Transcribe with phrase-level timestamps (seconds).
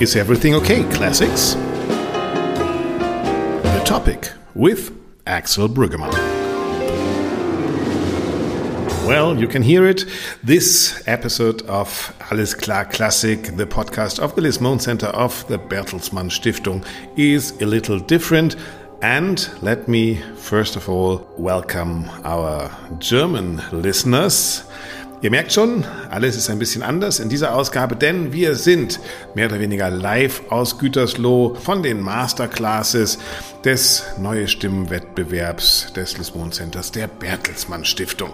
[0.00, 1.54] Is Everything Okay Classics?
[3.64, 4.92] The topic with
[5.26, 6.12] Axel Brüggemann.
[9.04, 10.04] Well, you can hear it.
[10.44, 15.58] This episode of Alles Klar Classic, the podcast of the Liz Mohn Center of the
[15.58, 18.54] Bertelsmann Stiftung, is a little different.
[19.02, 22.70] And let me first of all welcome our
[23.00, 24.62] German listeners.
[25.20, 29.00] Ihr merkt schon, alles ist ein bisschen anders in dieser Ausgabe, denn wir sind
[29.34, 33.18] mehr oder weniger live aus Gütersloh von den Masterclasses
[33.64, 38.30] des Neue Stimmenwettbewerbs des Lisbon Centers der Bertelsmann Stiftung.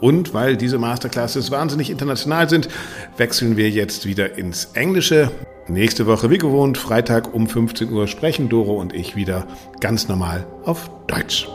[0.00, 2.68] Und weil diese Masterclasses wahnsinnig international sind,
[3.16, 5.32] wechseln wir jetzt wieder ins Englische.
[5.66, 9.48] Nächste Woche, wie gewohnt, Freitag um 15 Uhr sprechen Doro und ich wieder
[9.80, 11.48] ganz normal auf Deutsch.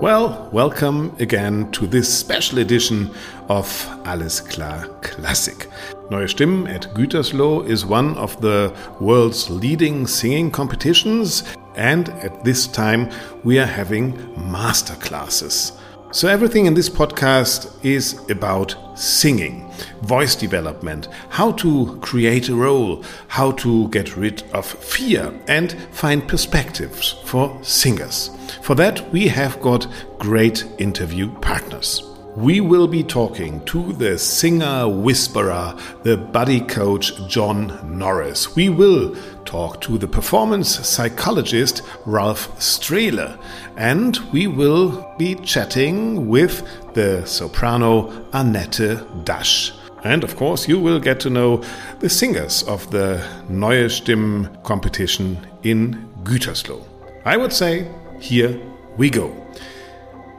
[0.00, 3.10] Well, welcome again to this special edition
[3.48, 3.66] of
[4.04, 5.70] Alles Klar Classic.
[6.10, 11.44] Neue Stimmen at Gütersloh is one of the world's leading singing competitions,
[11.76, 13.08] and at this time
[13.42, 14.14] we are having
[14.50, 15.72] master classes.
[16.12, 19.70] So, everything in this podcast is about singing,
[20.02, 26.26] voice development, how to create a role, how to get rid of fear, and find
[26.26, 28.30] perspectives for singers.
[28.62, 32.02] For that, we have got great interview partners.
[32.36, 38.54] We will be talking to the singer whisperer, the body coach John Norris.
[38.54, 39.16] We will
[39.46, 43.38] talk to the performance psychologist Ralph Strehle.
[43.76, 46.62] And we will be chatting with
[46.94, 49.72] the soprano Annette Dasch.
[50.04, 51.62] And of course, you will get to know
[52.00, 56.84] the singers of the Neue Stimmen competition in Gütersloh.
[57.24, 58.60] I would say, here
[58.96, 59.34] we go.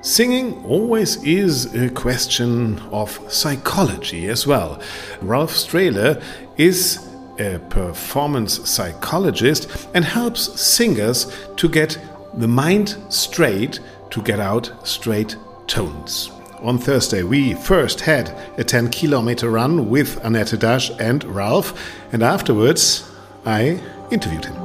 [0.02, 4.80] Singing always is a question of psychology as well.
[5.22, 6.22] Ralph Strehle
[6.56, 7.07] is
[7.40, 11.98] a performance psychologist and helps singers to get
[12.36, 13.80] the mind straight
[14.12, 15.36] to get out straight
[15.68, 16.32] tones.
[16.62, 21.74] On Thursday, we first had a 10 kilometer run with Annette Dasch and Ralph,
[22.12, 23.10] and afterwards,
[23.46, 24.56] I interviewed him.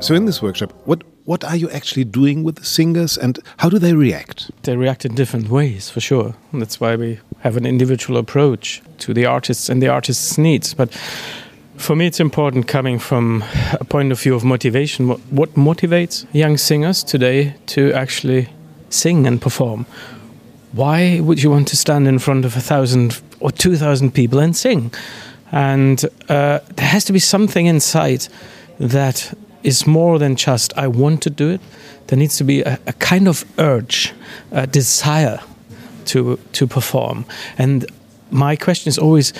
[0.00, 3.68] So, in this workshop, what what are you actually doing with the singers and how
[3.68, 4.50] do they react?
[4.62, 6.34] They react in different ways, for sure.
[6.52, 10.74] And that's why we have an individual approach to the artists and the artist's needs.
[10.74, 10.92] But
[11.76, 13.44] for me, it's important coming from
[13.80, 15.08] a point of view of motivation.
[15.08, 18.48] What, what motivates young singers today to actually
[18.90, 19.86] sing and perform?
[20.72, 24.38] Why would you want to stand in front of a thousand or two thousand people
[24.38, 24.92] and sing?
[25.50, 28.26] And uh, there has to be something inside
[28.78, 31.60] that is more than just I want to do it.
[32.06, 34.12] There needs to be a, a kind of urge,
[34.50, 35.40] a desire
[36.06, 37.24] to to perform.
[37.58, 37.86] And
[38.30, 39.32] my question is always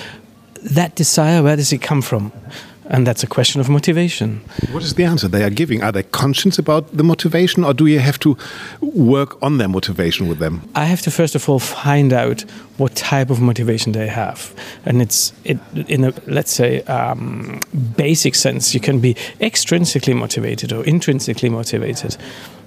[0.75, 1.43] that desire.
[1.43, 2.31] Where does it come from?
[2.89, 4.41] And that's a question of motivation.
[4.71, 5.81] What is the answer they are giving?
[5.81, 8.37] Are they conscious about the motivation, or do you have to
[8.81, 10.61] work on their motivation with them?
[10.75, 12.45] I have to first of all find out
[12.77, 14.53] what type of motivation they have,
[14.85, 17.59] and it's it, in a let's say um,
[17.95, 18.73] basic sense.
[18.73, 22.17] You can be extrinsically motivated or intrinsically motivated.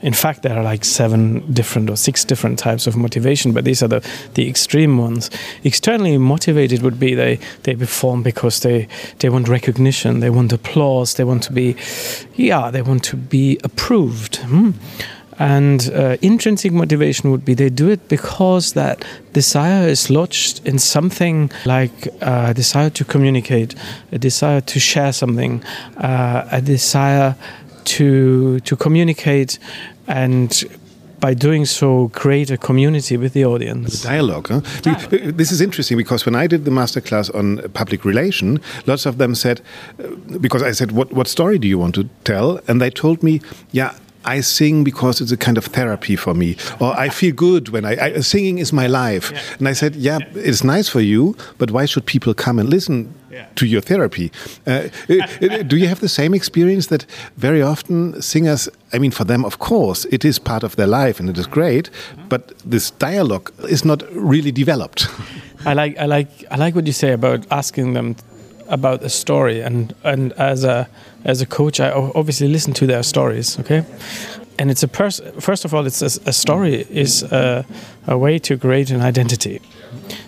[0.02, 3.82] In fact, there are like seven different or six different types of motivation, but these
[3.82, 5.30] are the, the extreme ones.
[5.64, 8.88] Externally motivated would be they, they perform because they,
[9.20, 11.76] they want recognition, they want applause, they want to be,
[12.34, 14.36] yeah, they want to be approved.
[14.36, 14.72] Hmm?
[15.38, 20.78] And uh, intrinsic motivation would be they do it because that desire is lodged in
[20.78, 23.74] something like a desire to communicate,
[24.12, 25.62] a desire to share something,
[25.98, 27.36] uh, a desire
[27.86, 29.58] to to communicate
[30.08, 30.64] and
[31.20, 34.60] by doing so create a community with the audience the dialogue, huh?
[34.82, 35.36] dialogue.
[35.36, 39.34] this is interesting because when i did the masterclass on public relation lots of them
[39.34, 39.60] said
[40.02, 43.22] uh, because i said what, what story do you want to tell and they told
[43.22, 43.40] me
[43.72, 43.94] yeah
[44.26, 47.84] I sing because it's a kind of therapy for me, or I feel good when
[47.84, 49.30] I, I singing is my life.
[49.30, 49.40] Yeah.
[49.58, 52.68] And I said, yeah, yeah, it's nice for you, but why should people come and
[52.68, 53.46] listen yeah.
[53.54, 54.32] to your therapy?
[54.66, 57.06] Uh, uh, do you have the same experience that
[57.36, 58.68] very often singers?
[58.92, 61.46] I mean, for them, of course, it is part of their life and it is
[61.46, 61.90] great,
[62.28, 65.08] but this dialogue is not really developed.
[65.64, 68.16] I like, I like, I like what you say about asking them
[68.68, 69.60] about a story.
[69.60, 70.88] And and as a
[71.24, 73.84] as a coach i obviously listen to their stories okay?
[74.58, 77.66] And it's a pers- first of all it's a, a story is a,
[78.06, 79.60] a, way to create an identity.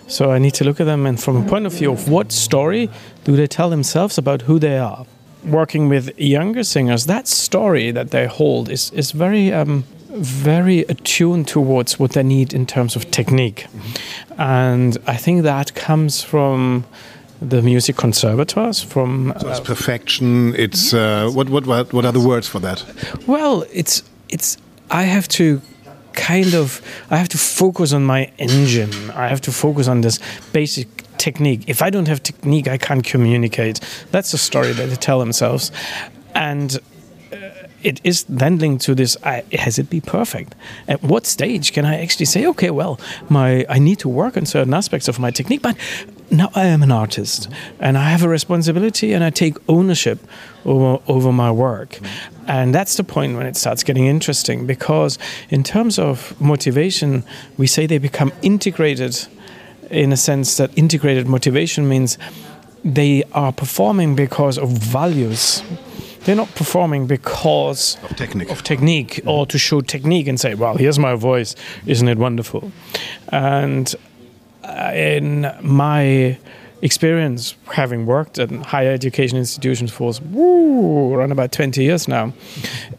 [0.07, 2.31] So i need to look at them and from a point of view of what
[2.31, 2.89] story
[3.23, 5.05] do they tell themselves about who they are?
[5.45, 11.47] Working with younger singers that story that they hold is is very um, very attuned
[11.47, 13.67] towards what they need in terms of technique.
[14.37, 16.85] And I think that comes from
[17.41, 22.19] the music conservatoires from so it's perfection it's uh, what, what what what are the
[22.19, 22.83] words for that?
[23.27, 24.57] Well it's it's
[24.91, 25.61] i have to
[26.13, 28.91] kind of i have to focus on my engine.
[29.11, 30.19] I have to focus on this
[30.51, 30.87] basic
[31.17, 31.63] technique.
[31.67, 33.79] If i don't have technique i can't communicate.
[34.11, 35.71] That's the story that they tell themselves.
[36.35, 36.79] And
[37.81, 40.55] it is then linked to this uh, has it be perfect?
[40.87, 42.99] At what stage can i actually say okay well
[43.29, 45.77] my i need to work on certain aspects of my technique but
[46.31, 47.49] now i am an artist
[47.79, 50.19] and i have a responsibility and i take ownership
[50.65, 51.99] over, over my work.
[52.47, 55.17] And that's the point when it starts getting interesting because
[55.49, 57.23] in terms of motivation
[57.57, 59.27] we say they become integrated
[59.89, 62.17] in a sense that integrated motivation means
[62.83, 65.63] they are performing because of values.
[66.21, 68.51] They're not performing because of technique.
[68.51, 71.55] of technique or to show technique and say well here's my voice.
[71.85, 72.71] Isn't it wonderful?
[73.31, 73.95] And
[74.69, 76.37] Uh, in my
[76.81, 82.31] experience having worked at higher education institutions for woo, around about 20 years now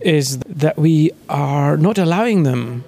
[0.00, 2.84] is that we are not allowing them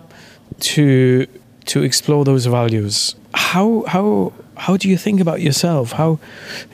[0.61, 1.27] to
[1.65, 3.15] to explore those values.
[3.35, 6.19] How how how do you think about yourself how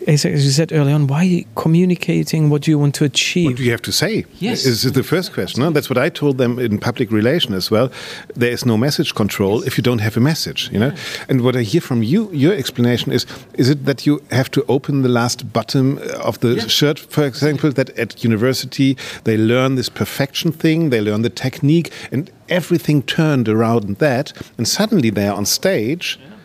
[0.07, 3.63] as you said early on why communicating what do you want to achieve what do
[3.63, 5.71] you have to say yes is the first question no?
[5.71, 7.91] that's what I told them in public relation as well
[8.35, 11.25] there is no message control if you don't have a message you know yeah.
[11.29, 14.65] and what I hear from you your explanation is is it that you have to
[14.69, 16.67] open the last button of the yeah.
[16.67, 21.93] shirt for example that at university they learn this perfection thing they learn the technique
[22.11, 26.37] and everything turned around that and suddenly they are on stage yeah.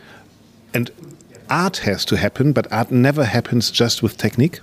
[0.73, 0.91] and
[1.53, 4.59] art has to happen, but art never happens just with technique?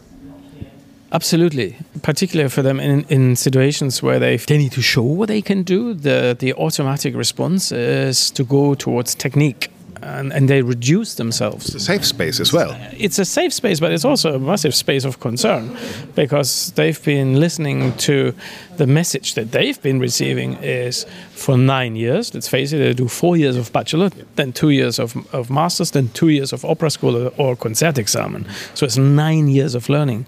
[1.13, 5.43] Absolutely, particularly for them in, in situations where they, they need to show what they
[5.43, 9.71] can do, the, the automatic response is to go towards technique
[10.03, 11.67] and, and they reduce themselves.
[11.67, 12.77] It's a safe space as well.
[12.97, 15.77] It's a safe space, but it's also a massive space of concern
[16.15, 18.35] because they've been listening to
[18.77, 22.33] the message that they've been receiving is for nine years.
[22.35, 25.91] Let's face it, they do four years of bachelor, then two years of, of masters,
[25.91, 28.47] then two years of opera school or concert examen.
[28.75, 30.27] So it's nine years of learning.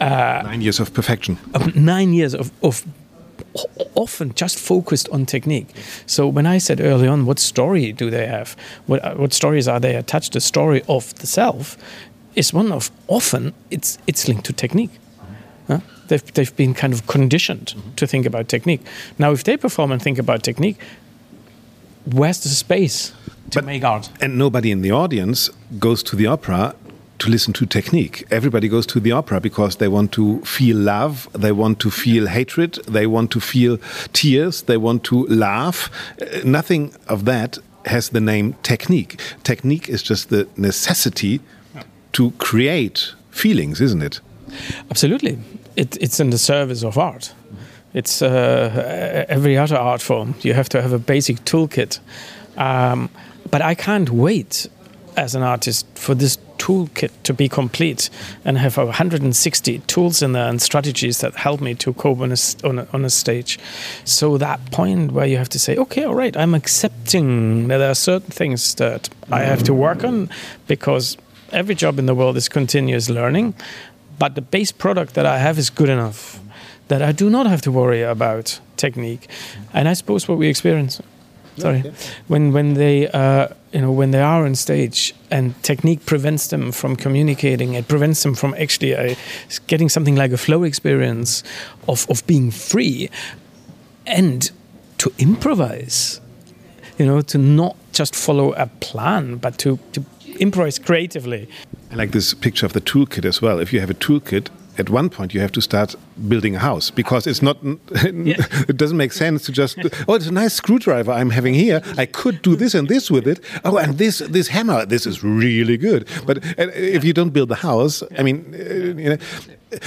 [0.00, 1.38] Uh, nine years of perfection.
[1.54, 2.84] Of nine years of, of
[3.94, 5.68] often just focused on technique.
[6.06, 9.68] So when I said early on what story do they have, what, uh, what stories
[9.68, 11.76] are they attached the story of the self
[12.34, 14.90] is one of often it's, it's linked to technique.
[15.68, 15.80] Huh?
[16.08, 17.94] They've, they've been kind of conditioned mm -hmm.
[17.94, 18.82] to think about technique.
[19.16, 20.78] Now if they perform and think about technique,
[22.04, 23.12] where's the space
[23.50, 24.10] to but, make art?
[24.20, 26.74] And nobody in the audience goes to the opera
[27.18, 28.24] to listen to technique.
[28.30, 32.26] Everybody goes to the opera because they want to feel love, they want to feel
[32.26, 33.78] hatred, they want to feel
[34.12, 35.90] tears, they want to laugh.
[36.20, 39.20] Uh, nothing of that has the name technique.
[39.42, 41.40] Technique is just the necessity
[42.12, 44.20] to create feelings, isn't it?
[44.90, 45.38] Absolutely.
[45.76, 47.34] It, it's in the service of art.
[47.92, 50.34] It's uh, every other art form.
[50.40, 52.00] You have to have a basic toolkit.
[52.56, 53.08] Um,
[53.50, 54.68] but I can't wait
[55.16, 58.10] as an artist for this toolkit to be complete
[58.44, 62.36] and have 160 tools in there and strategies that help me to cope on a,
[62.64, 63.58] on a, on a stage.
[64.04, 67.90] So that point where you have to say, okay, all right, I'm accepting that there
[67.90, 70.30] are certain things that I have to work on
[70.66, 71.16] because
[71.52, 73.54] every job in the world is continuous learning,
[74.18, 76.40] but the base product that I have is good enough
[76.88, 79.28] that I do not have to worry about technique.
[79.72, 81.00] And I suppose what we experience
[81.56, 81.92] sorry yeah.
[82.26, 86.70] when when they uh, you know when they are on stage and technique prevents them
[86.70, 89.14] from communicating it prevents them from actually uh,
[89.66, 91.42] getting something like a flow experience
[91.88, 93.10] of of being free
[94.06, 94.50] and
[94.98, 96.20] to improvise.
[96.98, 100.04] You know to not just follow a plan but to to
[100.38, 101.48] improvise creatively.
[101.90, 103.58] I like this picture of the toolkit as well.
[103.58, 105.94] If you have a toolkit at one point you have to start
[106.28, 108.46] building a house because it's not yeah.
[108.68, 109.78] it doesn't make sense to just
[110.08, 111.82] oh it's a nice screwdriver I'm having here.
[111.96, 113.40] I could do this and this with it.
[113.64, 116.08] Oh and this this hammer this is really good.
[116.26, 119.18] But uh, if you don't build the house I mean uh, you know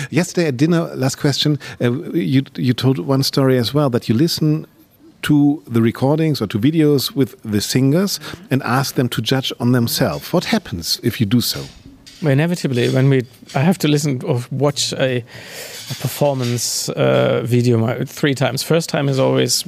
[0.10, 4.16] yesterday at dinner last question uh, you you told one story as well that you
[4.16, 4.68] listen
[5.24, 8.20] to the recordings or to videos with the singers
[8.52, 10.32] and ask them to judge on themselves.
[10.32, 11.66] What happens if you do so
[12.22, 18.36] inevitably when we I have to listen or watch a, a performance uh, video three
[18.36, 18.64] times.
[18.64, 19.64] First time is always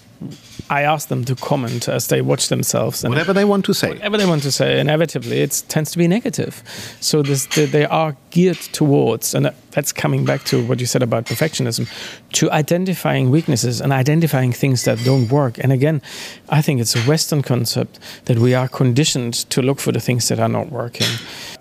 [0.70, 3.04] I ask them to comment as they watch themselves.
[3.04, 3.90] And whatever they want to say.
[3.90, 6.62] Whatever they want to say, inevitably, it tends to be negative.
[7.00, 11.26] So this, they are geared towards, and that's coming back to what you said about
[11.26, 11.90] perfectionism,
[12.34, 15.58] to identifying weaknesses and identifying things that don't work.
[15.58, 16.04] And again,
[16.50, 20.28] I think it's a Western concept that we are conditioned to look for the things
[20.28, 21.08] that are not working.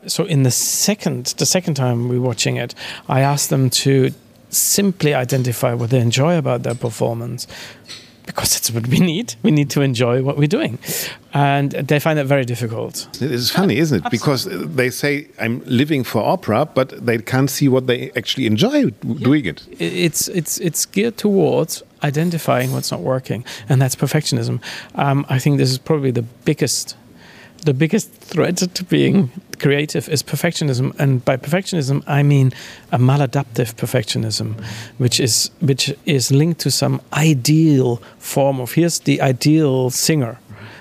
[0.07, 2.75] So in the second, the second time we're watching it,
[3.09, 4.11] I ask them to
[4.51, 7.47] simply identify what they enjoy about their performance
[8.29, 9.35] because that's what we need.
[9.43, 10.79] We need to enjoy what we're doing.
[11.33, 13.09] And they find that very difficult.
[13.23, 14.05] It is funny, isn't it?
[14.05, 14.19] Absolutely.
[14.19, 18.77] Because they say, I'm living for opera, but they can't see what they actually enjoy
[18.77, 19.15] yeah.
[19.29, 19.67] doing it.
[19.81, 24.61] It's, it's, it's geared towards identifying what's not working, and that's perfectionism.
[24.95, 26.97] Um, I think this is probably the biggest
[27.65, 32.53] the biggest threat to being creative is perfectionism, and by perfectionism I mean
[32.93, 34.55] a maladaptive perfectionism,
[34.99, 40.39] which is which is linked to some ideal form of here's the ideal singer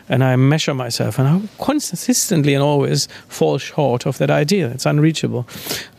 [0.09, 4.71] and I measure myself, and I consistently and always fall short of that ideal.
[4.71, 5.47] It's unreachable.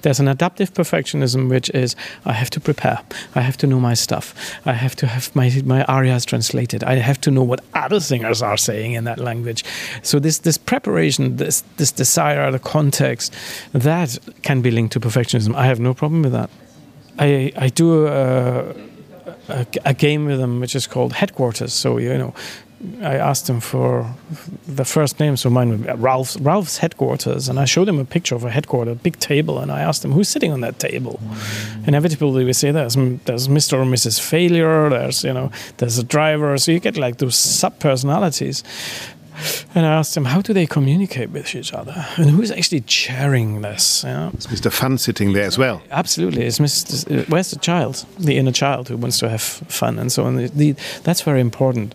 [0.02, 3.00] There's an adaptive perfectionism, which is I have to prepare,
[3.34, 4.34] I have to know my stuff,
[4.64, 8.42] I have to have my my arias translated, I have to know what other singers
[8.42, 9.64] are saying in that language.
[10.02, 13.34] So this this preparation, this this desire, the context,
[13.72, 15.54] that can be linked to perfectionism.
[15.54, 16.50] I have no problem with that.
[17.18, 18.74] I I do a,
[19.48, 21.74] a, a, game with them which is called headquarters.
[21.74, 22.34] So you know,
[23.02, 24.14] I asked him for
[24.66, 28.44] the first name, so mine Ralph's, Ralph's headquarters, and I showed him a picture of
[28.44, 31.20] a headquarters, a big table, and I asked him who's sitting on that table.
[31.86, 33.72] Inevitably, we say there's there's Mr.
[33.74, 34.20] or Mrs.
[34.20, 38.62] Failure, there's you know there's a driver, so you get like those sub personalities.
[39.74, 42.06] And I asked him, how do they communicate with each other?
[42.16, 44.04] And who's actually chairing this?
[44.04, 44.32] Know?
[44.36, 44.72] Is Mr.
[44.72, 45.82] Fun sitting there as well?
[45.90, 46.44] Absolutely.
[46.44, 47.28] Is Mr.
[47.28, 50.36] Where's the child, the inner child who wants to have fun and so on?
[51.04, 51.94] That's very important.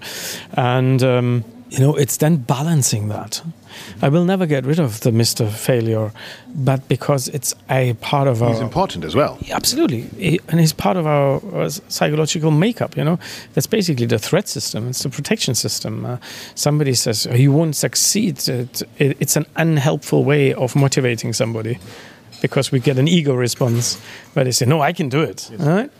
[0.53, 3.41] And, um, you know, it's then balancing that.
[4.01, 5.49] I will never get rid of the Mr.
[5.49, 6.11] Failure,
[6.55, 8.51] but because it's a part of our.
[8.51, 9.37] He's important as well.
[9.49, 10.39] Absolutely.
[10.47, 13.19] And he's part of our, our psychological makeup, you know.
[13.53, 16.05] That's basically the threat system, it's the protection system.
[16.05, 16.17] Uh,
[16.55, 18.47] somebody says, oh, you won't succeed.
[18.47, 21.79] It, it, it's an unhelpful way of motivating somebody
[22.41, 23.97] because we get an ego response
[24.33, 25.49] where they say, no, I can do it.
[25.49, 25.61] Yes.
[25.61, 25.91] All right?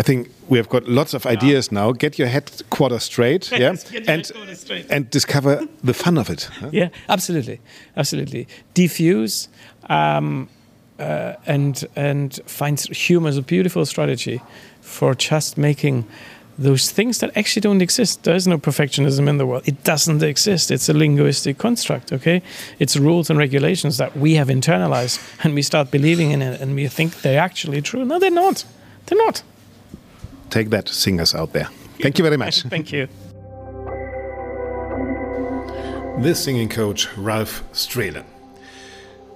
[0.00, 1.92] I think we have got lots of ideas now.
[1.92, 3.74] Get your headquarters straight, yeah,
[4.08, 4.24] and
[4.56, 4.86] straight.
[4.88, 6.44] and discover the fun of it.
[6.44, 6.70] Huh?
[6.72, 7.60] Yeah, absolutely,
[7.98, 8.48] absolutely.
[8.72, 9.48] Diffuse
[9.90, 10.48] um,
[10.98, 14.40] uh, and and find humor is a beautiful strategy
[14.80, 16.06] for just making
[16.56, 18.22] those things that actually don't exist.
[18.22, 19.68] There is no perfectionism in the world.
[19.68, 20.70] It doesn't exist.
[20.70, 22.42] It's a linguistic construct, okay?
[22.78, 26.74] It's rules and regulations that we have internalized and we start believing in it and
[26.74, 28.04] we think they're actually true.
[28.06, 28.64] No, they're not.
[29.06, 29.42] They're not.
[30.50, 31.68] Take that, singers out there.
[32.00, 32.62] Thank you very much.
[32.76, 33.08] Thank you.
[36.18, 38.24] This singing coach, Ralph Strehle.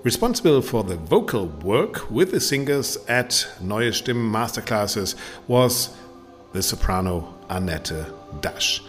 [0.02, 5.14] Responsible for the vocal work with the singers at Neue Stimmen Masterclasses
[5.48, 5.96] was
[6.52, 7.92] the soprano Annette
[8.40, 8.80] Dasch.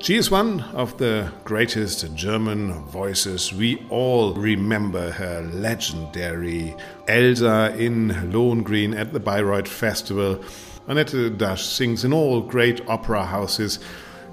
[0.00, 3.52] She is one of the greatest German voices.
[3.52, 6.74] We all remember her legendary
[7.08, 10.42] Elsa in Lohengrin at the Bayreuth Festival
[10.86, 13.78] Annette Dasch sings in all great opera houses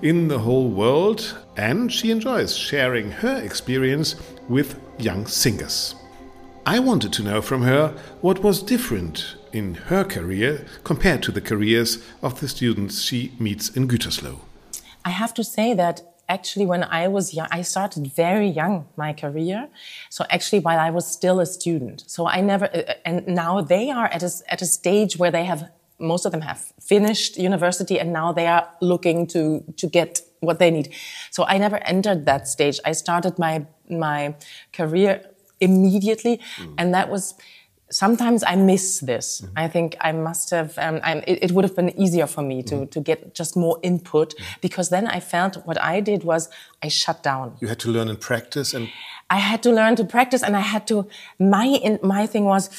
[0.02, 4.16] in the whole world, and she enjoys sharing her experience
[4.50, 5.96] with young singers.
[6.66, 11.42] I wanted to know from her what was different in her career compared to the
[11.42, 14.40] careers of the students she meets in Gütersloh.
[15.06, 19.14] I have to say that actually when I was young, I started very young my
[19.14, 19.70] career.
[20.10, 22.04] So actually while I was still a student.
[22.08, 25.46] So I never, uh, and now they are at a, at a stage where they
[25.46, 25.70] have
[26.02, 30.60] most of them have finished university and now they are looking to to get what
[30.60, 30.94] they need.
[31.30, 32.80] So I never entered that stage.
[32.84, 34.36] I started my my
[34.74, 35.24] career
[35.60, 36.76] immediately, mm.
[36.78, 37.36] and that was.
[37.94, 39.42] Sometimes I miss this.
[39.42, 39.52] Mm.
[39.58, 40.78] I think I must have.
[40.78, 42.92] Um, it, it, would have been easier for me to mm.
[42.92, 44.62] to get just more input mm.
[44.62, 46.50] because then I felt what I did was
[46.82, 47.58] I shut down.
[47.60, 48.88] You had to learn and practice, and
[49.30, 51.06] I had to learn to practice, and I had to.
[51.38, 52.70] My my thing was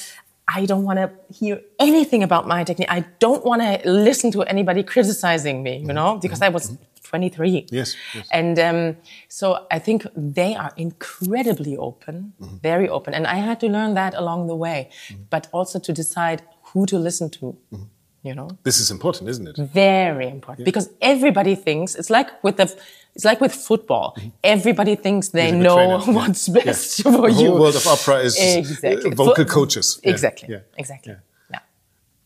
[0.47, 2.91] I don't want to hear anything about my technique.
[2.91, 7.67] I don't want to listen to anybody criticizing me, you know, because I was 23.
[7.69, 7.95] Yes.
[8.13, 8.27] yes.
[8.31, 8.97] And um,
[9.27, 12.57] so I think they are incredibly open, mm-hmm.
[12.57, 13.13] very open.
[13.13, 15.23] And I had to learn that along the way, mm-hmm.
[15.29, 17.57] but also to decide who to listen to.
[17.71, 17.83] Mm-hmm.
[18.23, 19.57] You know, this is important, isn't it?
[19.57, 20.71] Very important yeah.
[20.71, 22.73] because everybody thinks it's like with the
[23.15, 24.15] it's like with football.
[24.17, 24.29] Mm-hmm.
[24.43, 26.63] Everybody thinks they know what's yeah.
[26.63, 27.11] best yeah.
[27.15, 27.33] for the you.
[27.33, 29.11] The whole world of opera is exactly.
[29.11, 29.99] vocal coaches.
[30.03, 30.49] Exactly.
[30.51, 30.59] Yeah.
[30.77, 31.13] Exactly.
[31.13, 31.59] Yeah.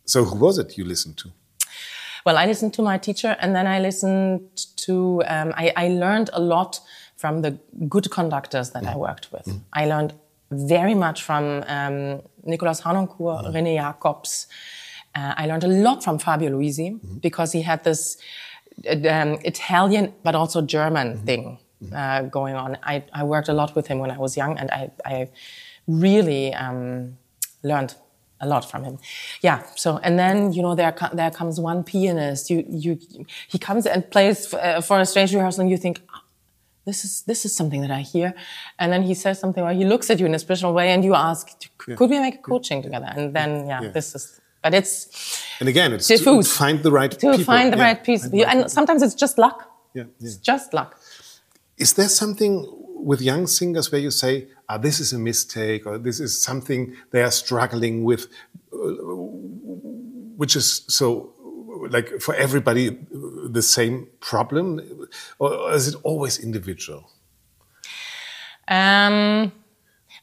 [0.06, 1.32] So who was it you listened to?
[2.26, 4.42] Well, I listened to my teacher and then I listened
[4.78, 6.82] to, um, I, I, learned a lot
[7.16, 7.52] from the
[7.88, 8.94] good conductors that mm.
[8.94, 9.46] I worked with.
[9.46, 9.62] Mm.
[9.72, 10.14] I learned
[10.52, 13.54] very much from um, Nikolaus Harnoncourt, mm.
[13.54, 14.48] René Jacobs.
[15.16, 18.18] Uh, I learned a lot from Fabio Luisi because he had this
[18.86, 21.26] um, Italian but also German mm-hmm.
[21.26, 21.60] thing
[21.94, 22.78] uh, going on.
[22.84, 25.30] I, I, worked a lot with him when I was young and I, I
[25.88, 27.18] really um,
[27.64, 27.96] learned
[28.40, 28.98] a lot from him.
[29.42, 29.64] Yeah.
[29.76, 32.50] So and then you know there there comes one pianist.
[32.50, 33.00] You you
[33.48, 36.02] he comes and plays uh, for a strange rehearsal, and you think.
[36.14, 36.22] Oh,
[36.86, 38.34] this is this is something that I hear,
[38.80, 41.04] and then he says something, or he looks at you in a special way, and
[41.04, 42.08] you ask, "Could yeah.
[42.08, 42.84] we make a coaching yeah.
[42.84, 44.96] together?" And then, yeah, yeah, this is but it's
[45.62, 46.50] and again it's diffuse.
[46.50, 47.44] to find the right to people.
[47.44, 48.24] find the right piece.
[48.26, 49.58] And sometimes it's just luck.
[49.94, 51.00] Yeah, it's just luck.
[51.78, 52.54] Is there something
[53.10, 54.34] with young singers where you say
[54.68, 58.28] ah, this is a mistake or this is something they are struggling with,
[58.74, 58.78] uh,
[60.42, 61.34] which is so
[61.90, 62.86] like for everybody
[63.58, 64.68] the same problem,
[65.40, 67.10] or is it always individual?
[68.68, 69.54] Um,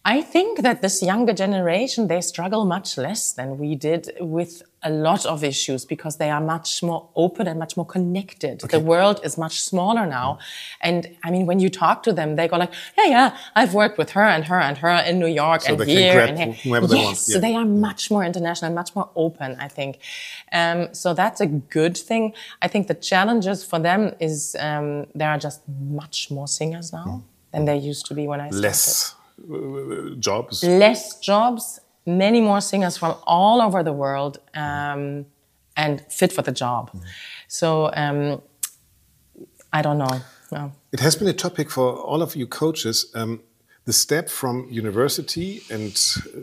[0.06, 4.90] I think that this younger generation, they struggle much less than we did with a
[4.90, 8.62] lot of issues because they are much more open and much more connected.
[8.62, 8.76] Okay.
[8.76, 10.38] The world is much smaller now.
[10.82, 13.96] And I mean, when you talk to them, they go like, yeah, yeah, I've worked
[13.96, 16.52] with her and her and her in New York so and here and here.
[16.52, 17.16] Whoever they yes, want.
[17.28, 17.34] Yeah.
[17.34, 20.00] So they are much more international, much more open, I think.
[20.52, 22.34] Um, so that's a good thing.
[22.60, 27.06] I think the challenges for them is um, there are just much more singers now
[27.06, 27.22] mm.
[27.52, 28.68] than there used to be when I started.
[28.68, 29.14] Less
[30.18, 30.62] jobs?
[30.62, 35.26] Less jobs, many more singers from all over the world um,
[35.76, 36.90] and fit for the job.
[36.92, 37.00] Mm.
[37.48, 38.42] So um,
[39.72, 40.20] I don't know.
[40.52, 40.72] No.
[40.92, 43.10] It has been a topic for all of you coaches.
[43.14, 43.40] Um,
[43.84, 45.94] the step from university and
[46.26, 46.40] uh,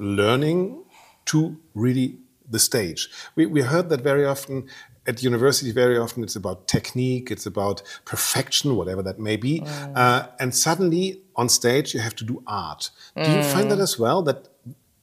[0.00, 0.82] learning
[1.26, 2.18] to really
[2.50, 3.08] the stage.
[3.36, 4.68] We, we heard that very often
[5.06, 9.60] at university, very often it's about technique, it's about perfection, whatever that may be.
[9.60, 9.92] Mm.
[9.96, 12.90] Uh, and suddenly on stage, you have to do art.
[13.16, 13.24] Mm.
[13.24, 13.82] Do you find that mm.
[13.82, 14.22] as well?
[14.22, 14.48] That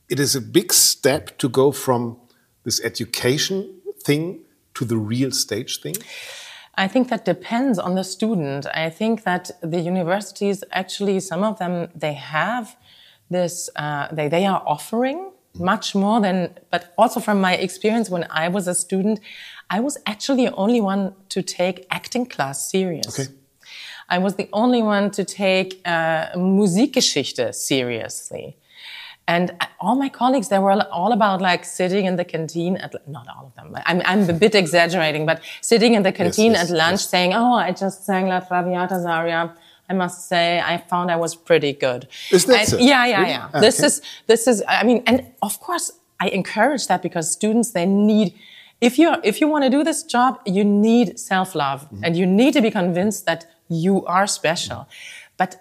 [0.09, 2.17] it is a big step to go from
[2.63, 4.41] this education thing
[4.73, 5.95] to the real stage thing?
[6.75, 8.65] I think that depends on the student.
[8.73, 12.75] I think that the universities actually, some of them, they have
[13.29, 18.25] this, uh, they, they are offering much more than, but also from my experience when
[18.29, 19.19] I was a student,
[19.69, 23.19] I was actually the only one to take acting class serious.
[23.19, 23.29] Okay.
[24.09, 28.57] I was the only one to take uh, Musikgeschichte seriously.
[29.27, 33.27] And all my colleagues, they were all about like sitting in the canteen at, not
[33.29, 36.71] all of them, I'm, I'm a bit exaggerating, but sitting in the canteen yes, yes,
[36.71, 37.09] at lunch yes.
[37.09, 39.55] saying, oh, I just sang La Traviata Zaria.
[39.91, 42.07] I must say, I found I was pretty good.
[42.31, 42.77] Is that so?
[42.77, 43.47] Yeah, yeah, yeah.
[43.49, 43.59] Okay.
[43.59, 44.01] This is,
[44.31, 48.33] this is, I mean, and of course, I encourage that because students, they need,
[48.79, 52.05] if you if you want to do this job, you need self love mm-hmm.
[52.05, 54.81] and you need to be convinced that you are special.
[54.81, 55.35] Mm-hmm.
[55.41, 55.51] But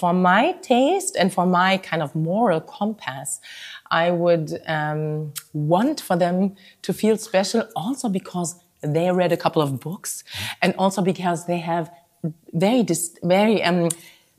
[0.00, 3.40] for my taste and for my kind of moral compass,
[3.90, 9.60] I would um, want for them to feel special also because they read a couple
[9.60, 10.62] of books mm-hmm.
[10.62, 11.90] and also because they have
[12.52, 13.88] very dis- very um,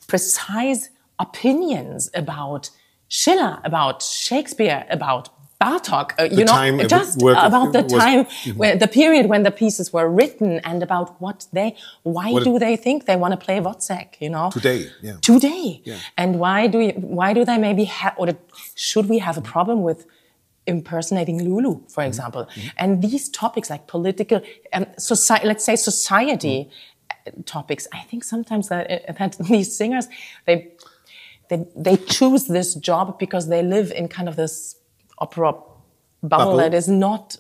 [0.07, 2.69] precise opinions about
[3.09, 8.57] Schiller, about Shakespeare, about Bartok, uh, you know, just about the time, mm-hmm.
[8.59, 12.59] where, the period when the pieces were written and about what they, why what do
[12.59, 14.51] they think they want to play Wozzeck, you know?
[14.51, 15.15] Today, yeah.
[15.21, 15.81] Today.
[15.83, 15.97] Yeah.
[16.15, 18.27] And why do, you, why do they maybe have, or
[18.75, 20.05] should we have a problem with
[20.67, 22.07] impersonating Lulu, for mm-hmm.
[22.07, 22.45] example?
[22.45, 22.67] Mm-hmm.
[22.77, 26.71] And these topics like political, um, society, let's say society mm-hmm.
[27.45, 30.07] Topics, I think sometimes that, that these singers,
[30.45, 30.71] they,
[31.49, 34.75] they, they choose this job because they live in kind of this
[35.19, 35.73] opera bubble,
[36.23, 37.37] bubble, that is not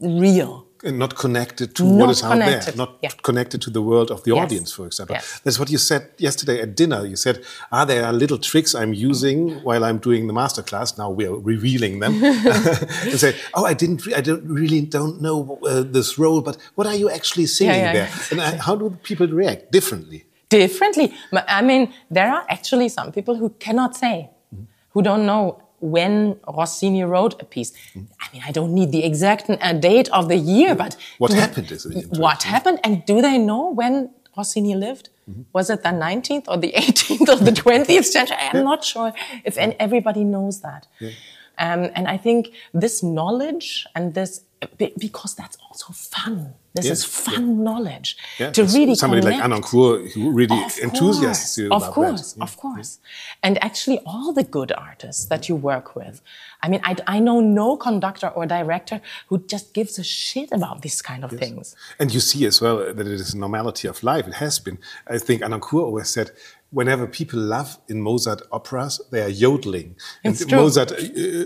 [0.00, 0.67] real.
[0.84, 2.56] And not connected to not what is connected.
[2.56, 3.10] out there, not yeah.
[3.22, 4.44] connected to the world of the yes.
[4.44, 5.16] audience, for example.
[5.16, 5.40] Yes.
[5.42, 7.04] That's what you said yesterday at dinner.
[7.04, 10.96] You said, "Ah, there are little tricks I'm using while I'm doing the master class.
[10.96, 15.58] Now we are revealing them." and say, "Oh, I didn't, I don't really don't know
[15.66, 18.76] uh, this role, but what are you actually singing yeah, yeah, there?" And uh, how
[18.76, 20.26] do people react differently?
[20.48, 21.12] Differently.
[21.32, 24.16] I mean, there are actually some people who cannot say,
[24.54, 24.66] mm -hmm.
[24.92, 27.72] who don't know when Rossini wrote a piece.
[27.94, 31.70] I mean, I don't need the exact uh, date of the year, but what happened
[31.70, 35.10] is what happened, and do they know when Rossini lived?
[35.28, 35.44] Mm -hmm.
[35.52, 38.38] Was it the 19th or the 18th or the 20th century?
[38.40, 38.70] I'm yeah.
[38.70, 39.12] not sure
[39.44, 40.88] if everybody knows that.
[40.98, 41.12] Yeah.
[41.58, 44.44] Um, and I think this knowledge and this,
[44.76, 46.54] because that's also fun.
[46.74, 47.62] This yes, is fun yeah.
[47.64, 49.42] knowledge yeah, to really somebody connect.
[49.42, 52.42] like Anand Kaur who really of enthusiasts course, you of course, that.
[52.42, 52.98] of course.
[53.42, 56.20] And actually, all the good artists that you work with.
[56.62, 60.82] I mean, I, I know no conductor or director who just gives a shit about
[60.82, 61.40] these kind of yes.
[61.40, 61.76] things.
[61.98, 64.26] And you see as well that it is a normality of life.
[64.26, 64.78] It has been.
[65.06, 66.30] I think Anand Kaur always said
[66.70, 69.96] whenever people laugh in Mozart operas, they are yodeling.
[70.22, 70.58] It's and true.
[70.58, 70.96] Mozart uh,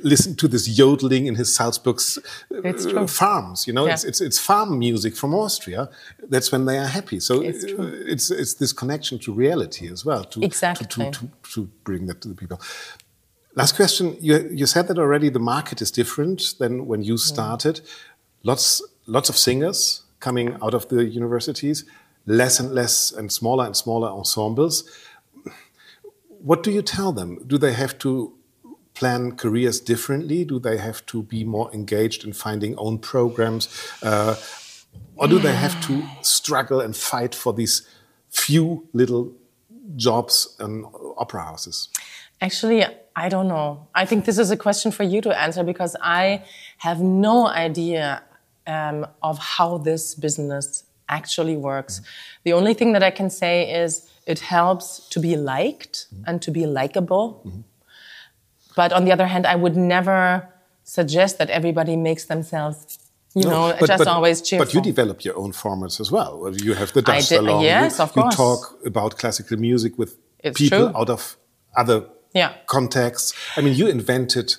[0.02, 2.00] listened to this yodeling in his Salzburg
[2.64, 3.66] uh, farms.
[3.66, 3.92] You know, yeah.
[3.92, 5.88] it's, it's, it's farm music from Austria.
[6.28, 7.20] That's when they are happy.
[7.20, 10.24] So it's, uh, it's, it's this connection to reality as well.
[10.24, 10.86] To, exactly.
[10.86, 12.60] To, to, to, to bring that to the people.
[13.54, 14.16] Last question.
[14.20, 15.28] You, you said that already.
[15.28, 17.78] The market is different than when you started.
[17.78, 17.90] Yeah.
[18.44, 21.84] Lots lots of singers coming out of the universities.
[22.24, 24.84] Less and less and smaller and smaller ensembles
[26.42, 27.38] what do you tell them?
[27.46, 28.34] Do they have to
[28.94, 30.44] plan careers differently?
[30.44, 33.68] Do they have to be more engaged in finding own programs?
[34.02, 34.36] Uh,
[35.16, 37.88] or do they have to struggle and fight for these
[38.30, 39.32] few little
[39.96, 40.84] jobs in
[41.16, 41.88] opera houses?
[42.40, 43.88] Actually, I don't know.
[43.94, 46.44] I think this is a question for you to answer because I
[46.78, 48.22] have no idea
[48.66, 52.00] um, of how this business actually works.
[52.44, 56.24] The only thing that I can say is it helps to be liked mm-hmm.
[56.26, 57.42] and to be likable.
[57.44, 57.60] Mm-hmm.
[58.76, 60.48] But on the other hand, I would never
[60.84, 62.98] suggest that everybody makes themselves
[63.34, 64.66] you no, know, but, just but, always cheerful.
[64.66, 66.52] But you develop your own formats as well.
[66.54, 67.00] You have the
[67.38, 67.62] along.
[67.62, 68.34] Yes, you, of course.
[68.34, 71.00] You talk about classical music with it's people true.
[71.00, 71.36] out of
[71.74, 72.04] other
[72.34, 72.54] yeah.
[72.66, 73.32] contexts.
[73.56, 74.54] I mean, you invented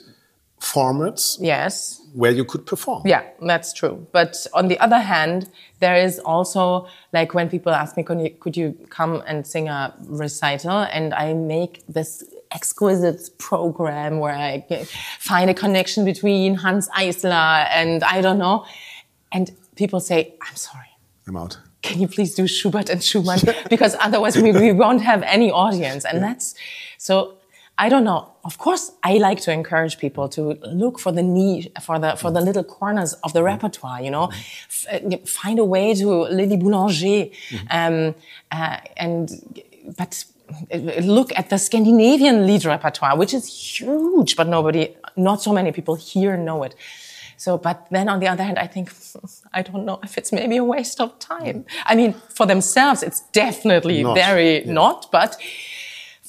[0.63, 1.37] formats.
[1.39, 2.01] Yes.
[2.13, 3.03] Where you could perform.
[3.05, 4.07] Yeah, that's true.
[4.11, 5.49] But on the other hand,
[5.79, 9.67] there is also like when people ask me, could you, could you come and sing
[9.67, 10.79] a recital?
[10.91, 14.65] And I make this exquisite program where I
[15.19, 18.65] find a connection between Hanns Eisler and I don't know.
[19.31, 20.91] And people say, I'm sorry.
[21.27, 21.57] I'm out.
[21.81, 23.39] Can you please do Schubert and Schumann?
[23.69, 26.05] because otherwise we, we won't have any audience.
[26.05, 26.27] And yeah.
[26.27, 26.55] that's
[26.97, 27.37] so
[27.77, 28.31] I don't know.
[28.45, 32.29] Of course, I like to encourage people to look for the niche, for the for
[32.29, 34.01] the little corners of the repertoire.
[34.01, 37.29] You know, F uh, find a way to Lili Boulanger,
[37.71, 38.15] um,
[38.51, 39.63] uh, and
[39.97, 40.23] but
[40.71, 45.71] uh, look at the Scandinavian Lied repertoire, which is huge, but nobody, not so many
[45.71, 46.75] people here know it.
[47.37, 48.91] So, but then on the other hand, I think,
[49.53, 51.65] I don't know if it's maybe a waste of time.
[51.85, 54.15] I mean, for themselves, it's definitely not.
[54.15, 54.71] very yeah.
[54.71, 55.37] not, but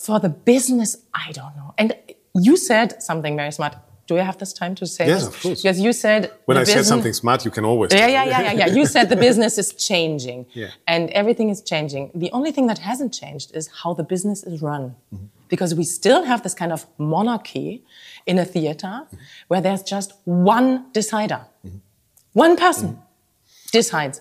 [0.04, 1.74] for the business, I don't know.
[1.78, 1.96] And
[2.34, 3.74] you said something very smart.
[4.06, 5.28] Do I have this time to say yes, this?
[5.28, 5.62] of course.
[5.62, 7.90] Because you said when I said something smart, you can always.
[7.92, 8.66] Yeah, yeah, yeah, yeah, yeah.
[8.66, 10.68] You said the business is changing, yeah.
[10.86, 12.10] and everything is changing.
[12.14, 15.28] The only thing that hasn't changed is how the business is run, mm -hmm.
[15.48, 17.82] because we still have this kind of monarchy
[18.24, 19.18] in a theater mm -hmm.
[19.48, 20.10] where there's just
[20.56, 22.44] one decider, mm -hmm.
[22.44, 23.72] one person mm-hmm.
[23.78, 24.16] decides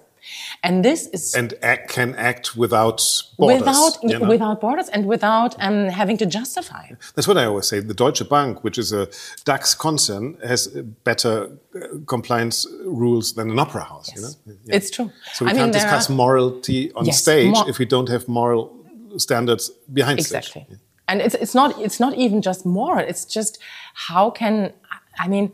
[0.61, 3.01] and this is and act, can act without
[3.37, 4.27] borders, without you know?
[4.27, 6.89] without borders and without um, having to justify.
[7.15, 7.79] That's what I always say.
[7.79, 9.09] The Deutsche Bank, which is a
[9.43, 10.67] DAX concern, has
[11.03, 14.09] better uh, compliance rules than an opera house.
[14.09, 14.17] Yes.
[14.17, 14.75] You know, yeah.
[14.75, 15.11] it's true.
[15.33, 18.27] So we I can't mean, discuss are, morality on yes, stage if we don't have
[18.27, 18.71] moral
[19.17, 20.65] standards behind exactly.
[20.65, 20.79] stage.
[21.07, 23.05] And it's it's not it's not even just moral.
[23.05, 23.59] It's just
[23.93, 24.71] how can
[25.19, 25.53] I mean,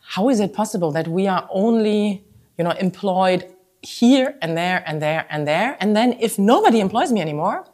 [0.00, 2.24] how is it possible that we are only
[2.56, 3.44] you know employed
[3.86, 5.76] here and there and there and there.
[5.80, 7.66] And then if nobody employs me anymore,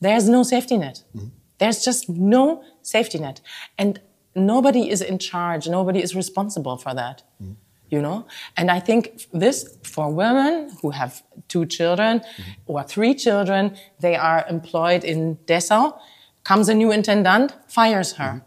[0.00, 1.02] there's no safety net.
[1.16, 1.28] Mm-hmm.
[1.58, 3.40] There's just no safety net.
[3.76, 4.00] And
[4.34, 5.68] nobody is in charge.
[5.68, 7.22] Nobody is responsible for that.
[7.42, 7.52] Mm-hmm.
[7.90, 8.26] You know?
[8.56, 12.50] And I think this, for women who have two children mm-hmm.
[12.66, 15.98] or three children, they are employed in Dessau,
[16.44, 18.44] comes a new intendant, fires her.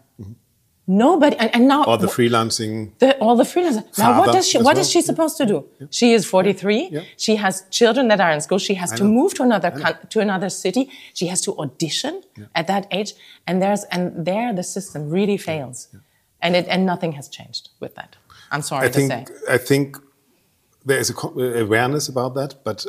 [0.88, 3.96] Nobody, and, and now all the freelancing, the, all the freelancing.
[3.98, 4.58] Now, what does she?
[4.58, 4.78] What well?
[4.78, 5.64] is she supposed to do?
[5.78, 5.86] Yeah.
[5.90, 6.88] She is 43.
[6.90, 7.02] Yeah.
[7.16, 8.58] She has children that are in school.
[8.58, 9.10] She has I to know.
[9.10, 9.70] move to another
[10.10, 10.90] to another city.
[11.14, 12.46] She has to audition yeah.
[12.56, 13.14] at that age,
[13.46, 15.86] and there's and there the system really fails,
[16.40, 18.16] and it and nothing has changed with that.
[18.50, 19.34] I'm sorry I to think, say.
[19.48, 19.98] I think
[20.84, 21.14] there is a
[21.60, 22.84] awareness about that, but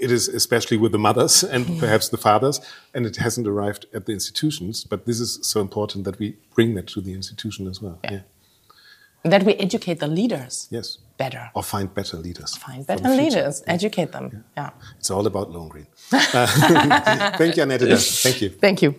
[0.00, 2.60] it is especially with the mothers and perhaps the fathers,
[2.94, 4.84] and it hasn't arrived at the institutions.
[4.84, 7.98] But this is so important that we bring that to the institution as well.
[8.04, 8.12] Yeah.
[8.12, 8.20] yeah.
[9.24, 10.68] That we educate the leaders.
[10.70, 10.98] Yes.
[11.16, 11.50] Better.
[11.54, 12.56] Or find better leaders.
[12.56, 13.62] Find better leaders.
[13.66, 13.74] Yeah.
[13.74, 14.30] Educate them.
[14.32, 14.40] Yeah.
[14.56, 14.70] yeah.
[14.98, 15.86] It's all about Lohengrin.
[16.12, 17.80] uh, thank you, Annette.
[18.00, 18.50] Thank you.
[18.50, 18.94] Thank you.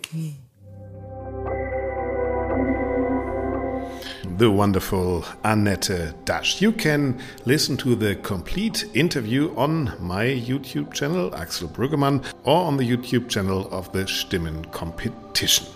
[4.38, 6.60] The wonderful Annette Dasch.
[6.60, 12.76] You can listen to the complete interview on my YouTube channel, Axel Brüggemann, or on
[12.76, 15.66] the YouTube channel of the Stimmen Competition.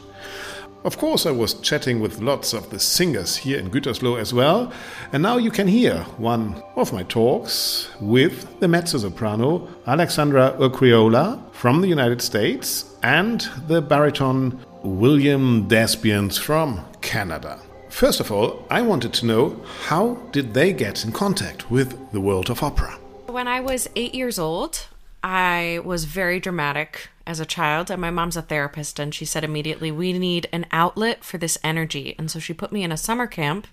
[0.84, 4.72] Of course, I was chatting with lots of the singers here in Gütersloh as well,
[5.12, 11.42] and now you can hear one of my talks with the mezzo soprano Alexandra Urquiola
[11.52, 17.58] from the United States and the baritone William Desbiens from Canada.
[17.92, 22.20] First of all, I wanted to know how did they get in contact with the
[22.20, 22.98] world of opera?
[23.26, 24.86] When I was eight years old,
[25.22, 29.44] I was very dramatic as a child, and my mom's a therapist, and she said
[29.44, 32.14] immediately, We need an outlet for this energy.
[32.18, 33.66] And so she put me in a summer camp.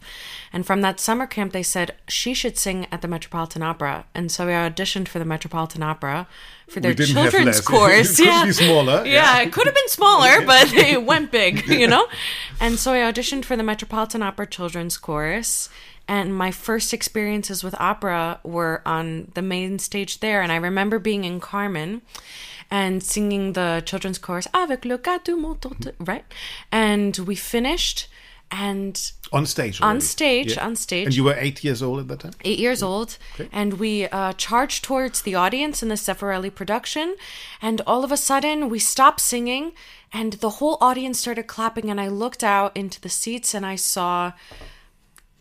[0.53, 4.05] And from that summer camp, they said she should sing at the Metropolitan Opera.
[4.13, 6.27] And so I auditioned for the Metropolitan Opera
[6.67, 8.19] for their We didn't have children's course.
[8.19, 8.45] It could yeah.
[8.45, 9.41] be smaller, Yeah, yeah.
[9.41, 12.07] it could have been smaller, but it went big, you know?
[12.59, 15.69] And so I auditioned for the Metropolitan Opera Children's Chorus.
[16.09, 20.41] And my first experiences with opera were on the main stage there.
[20.41, 22.01] And I remember being in Carmen
[22.71, 26.25] and singing the children's chorus, Avec la garde montante, right?
[26.71, 28.07] And we finished
[28.51, 28.95] and
[29.31, 29.79] On stage.
[29.81, 30.65] on stage, Yeah.
[30.65, 32.33] on stage And you were eight years old at that time?
[32.43, 33.17] eight years old,
[33.51, 37.15] and we uh, charged towards the audience in the Zeffirelli production,
[37.61, 39.73] and all of a sudden we stopped singing,
[40.11, 43.75] and the whole audience started clapping, and I looked out into the seats and I
[43.75, 44.31] saw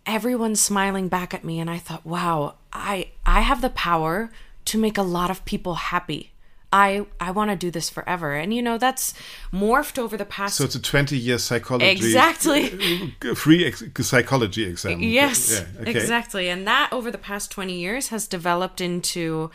[0.09, 4.31] everyone smiling back at me, and I thought, wow, I I have the power
[4.64, 6.33] to make a lot of people happy.
[6.73, 9.14] I I want to do this forever, and you know that's
[9.53, 10.57] morphed over the past.
[10.57, 11.90] So it's a 20 year psychology.
[11.90, 13.14] Exactly.
[13.29, 15.01] Uh, free ex- psychology exam.
[15.01, 15.90] Yes, Yeah, okay.
[15.90, 16.49] exactly.
[16.49, 19.51] And that over the past 20 years has developed into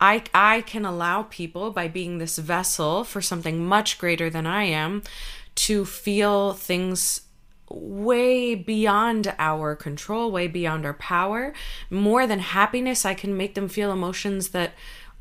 [0.00, 4.64] I I can allow people by being this vessel for something much greater than I
[4.64, 5.02] am
[5.66, 7.22] to feel things
[7.72, 11.52] way beyond our control, way beyond our power.
[11.90, 14.72] More than happiness, I can make them feel emotions that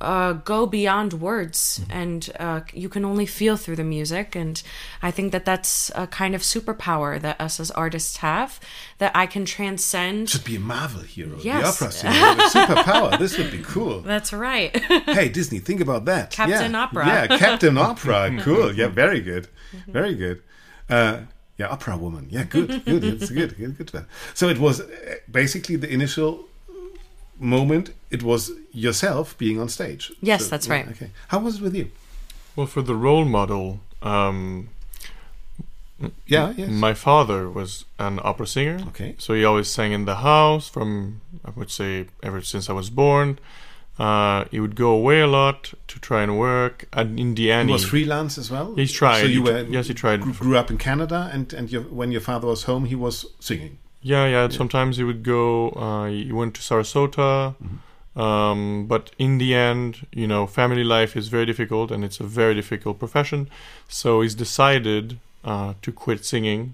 [0.02, 4.36] uh, go beyond words, and uh, you can only feel through the music.
[4.36, 4.62] And
[5.02, 8.60] I think that that's a kind of superpower that us as artists have
[8.98, 10.30] that I can transcend.
[10.30, 11.38] Should be a Marvel hero.
[11.42, 11.80] Yes.
[11.80, 13.20] The opera singer with superpower.
[13.20, 14.02] This would be cool.
[14.12, 14.76] That's right.
[15.06, 16.32] hey, Disney, think about that.
[16.32, 16.80] Captain yeah.
[16.80, 17.06] Opera.
[17.06, 18.30] Yeah, Captain Opera.
[18.42, 18.74] Cool.
[18.74, 19.48] Yeah, very good.
[19.88, 20.42] Very good.
[20.90, 21.22] Uh,
[21.62, 22.24] yeah, opera woman.
[22.36, 23.04] Yeah, good, good.
[23.14, 23.90] It's good, good, good.
[23.98, 24.06] one.
[24.40, 24.88] So it was uh,
[25.40, 26.32] basically the initial
[27.40, 27.86] moment.
[28.16, 28.42] It was
[28.86, 30.04] yourself being on stage.
[30.22, 30.88] Yes, So- that's yeah, right.
[30.94, 31.10] Okay.
[31.32, 31.88] How was it with you?
[32.56, 33.66] Well, for the role model,
[34.02, 34.70] um,
[36.26, 36.54] Yeah.
[36.58, 36.70] Yes.
[36.88, 38.78] my father was an opera singer.
[38.90, 39.12] Okay.
[39.24, 42.90] So he always sang in the house from, I would say, ever since I was
[42.90, 43.38] born.
[44.02, 47.68] Uh, he would go away a lot to try and work at Indiana.
[47.68, 48.74] He was freelance as well.
[48.74, 49.22] He's tried.
[49.22, 50.22] So you He were yes, he tried.
[50.22, 53.28] Grew, grew up in Canada, and and your, when your father was home, he was
[53.40, 53.78] singing.
[54.02, 54.50] Yeah, yeah.
[54.50, 55.70] Sometimes he would go.
[55.86, 57.54] Uh, he went to Sarasota,
[58.16, 62.24] um, but in the end, you know, family life is very difficult, and it's a
[62.24, 63.50] very difficult profession.
[63.88, 66.74] So he's decided uh, to quit singing,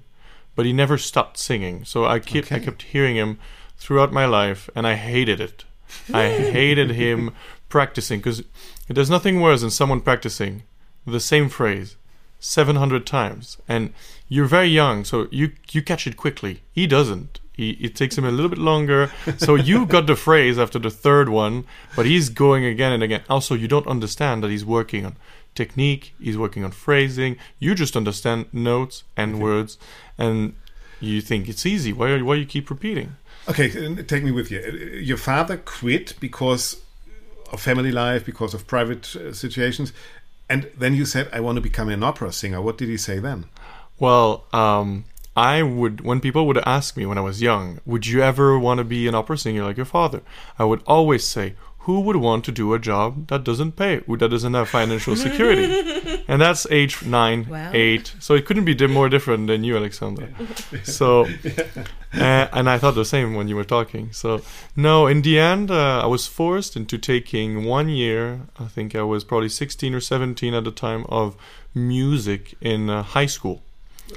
[0.55, 1.83] but he never stopped singing.
[1.83, 3.37] So I kept I kept hearing him
[3.77, 5.65] throughout my life, and I hated it.
[6.13, 7.33] I hated him
[7.69, 8.43] practicing because
[8.87, 10.63] there's nothing worse than someone practicing
[11.05, 11.95] the same phrase
[12.39, 13.57] 700 times.
[13.67, 13.93] And
[14.29, 16.61] you're very young so you you catch it quickly.
[16.71, 17.39] He doesn't.
[17.53, 19.11] He, it takes him a little bit longer.
[19.37, 23.23] So you got the phrase after the third one but he's going again and again.
[23.29, 25.15] Also you don't understand that he's working on
[25.55, 27.37] technique he's working on phrasing.
[27.59, 29.77] You just understand notes and words
[30.17, 30.53] and
[30.99, 31.91] you think it's easy.
[31.93, 33.15] Why why you keep repeating
[33.49, 33.69] Okay,
[34.03, 34.59] take me with you.
[34.59, 36.81] Uh, Your father quit because
[37.51, 39.93] of family life, because of private uh, situations,
[40.49, 43.19] and then you said, "I want to become an opera singer." What did he say
[43.19, 43.45] then?
[43.99, 45.05] Well, um,
[45.35, 48.79] I would, when people would ask me when I was young, would you ever want
[48.79, 50.21] to be an opera singer like your father?
[50.59, 51.53] I would always say,
[51.87, 55.65] who would want to do a job that doesn't pay, that doesn't have financial security?
[56.27, 57.71] and that's age nine, Wow.
[57.73, 58.13] eight.
[58.19, 60.27] So it couldn't be di- more different than you, Alexandra.
[60.83, 61.25] So,
[62.13, 64.11] uh, and I thought the same when you were talking.
[64.11, 64.41] So,
[64.75, 68.41] no, in the end, uh, I was forced into taking one year.
[68.59, 71.35] I think I was probably 16 or 17 at the time of
[71.73, 73.61] music in uh, high school.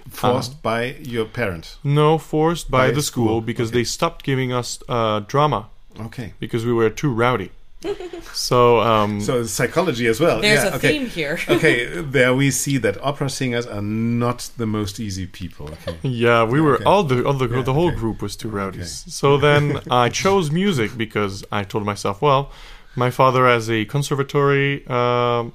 [0.09, 1.79] Forced by your parents.
[1.85, 3.79] No, forced by, By the school, school, because okay.
[3.79, 6.33] they stopped giving us uh, drama Okay.
[6.41, 7.51] because we were too rowdy.
[8.35, 10.41] so, um, So psychology as well.
[10.41, 10.89] There's yeah, a okay.
[10.99, 11.39] theme here.
[11.49, 15.69] okay, there we see that opera singers are not the most easy people.
[15.71, 15.97] Okay.
[16.03, 16.85] yeah, we were Okay.
[16.85, 17.97] all the all the, Yeah, the whole okay.
[17.97, 18.85] group was too rowdy.
[18.85, 22.51] So then I chose music because I told myself, well,
[22.97, 25.53] my father has a conservatory, um,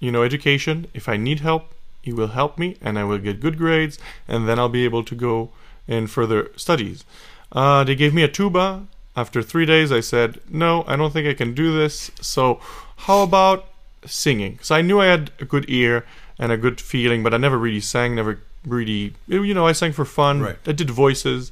[0.00, 0.86] you know, education.
[0.94, 1.64] If I need help,
[2.02, 5.04] he will help me, and I will get good grades, and then I'll be able
[5.04, 5.50] to go
[5.86, 7.04] in further studies.
[7.52, 8.86] Uh, they gave me a tuba.
[9.18, 12.12] After three days, I said, No, I don't think I can do this.
[12.20, 12.60] So,
[13.08, 13.66] how about
[14.06, 14.60] singing?
[14.62, 16.06] So, I knew I had a good ear
[16.38, 19.92] and a good feeling, but I never really sang, never really, you know, I sang
[19.92, 20.40] for fun.
[20.40, 20.56] Right.
[20.64, 21.50] I did voices.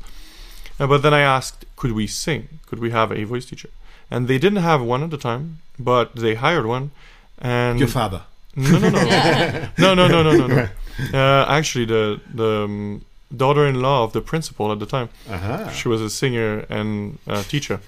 [0.78, 2.60] Uh, but then I asked, Could we sing?
[2.66, 3.70] Could we have a voice teacher?
[4.12, 6.92] And they didn't have one at the time, but they hired one.
[7.38, 8.22] And Your father.
[8.54, 9.68] No, no, no.
[9.78, 10.46] no, no, no, no, no.
[10.46, 10.68] no.
[11.12, 15.70] Uh, actually, the, the, um, daughter-in-law of the principal at the time, Aha.
[15.70, 17.80] she was a singer and uh, teacher,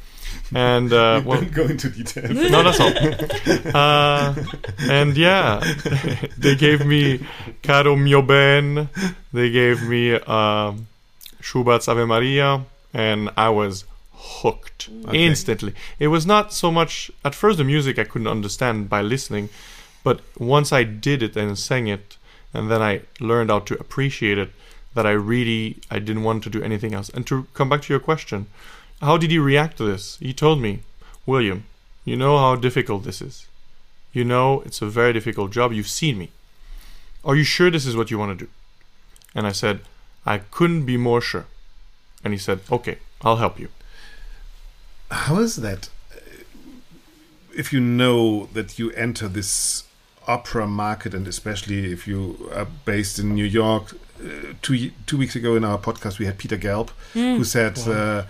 [0.55, 2.31] and uh, well, Don't go into details.
[2.51, 3.75] no, that's all.
[3.75, 4.35] Uh,
[4.91, 5.61] and yeah,
[6.39, 7.21] they gave me
[7.63, 8.89] Caro mio ben.
[9.33, 10.87] They gave me um,
[11.41, 15.75] Schubert's Ave Maria, and I was hooked instantly.
[15.99, 19.49] It was not so much at first the music I couldn't understand by listening,
[20.03, 22.17] but once I did it and sang it,
[22.53, 24.51] and then I learned how to appreciate it,
[24.99, 27.09] that I really I didn't want to do anything else.
[27.09, 28.47] And to come back to your question,
[29.01, 30.17] how did he react to this?
[30.19, 30.81] He told me,
[31.25, 31.67] William,
[32.05, 33.47] you know how difficult this is.
[34.13, 35.73] You know it's a very difficult job.
[35.73, 36.31] You've seen me.
[37.25, 38.51] Are you sure this is what you want to do?
[39.37, 39.83] And I said,
[40.27, 41.47] I couldn't be more sure.
[42.25, 43.69] And he said, Okay, I'll help you.
[45.13, 45.91] How is that?
[47.57, 49.85] If you know that you enter this
[50.27, 53.95] opera market, and especially if you are based in New York,
[54.63, 58.25] two two weeks ago in our podcast we had Peter Gelb, who said, uh, uh,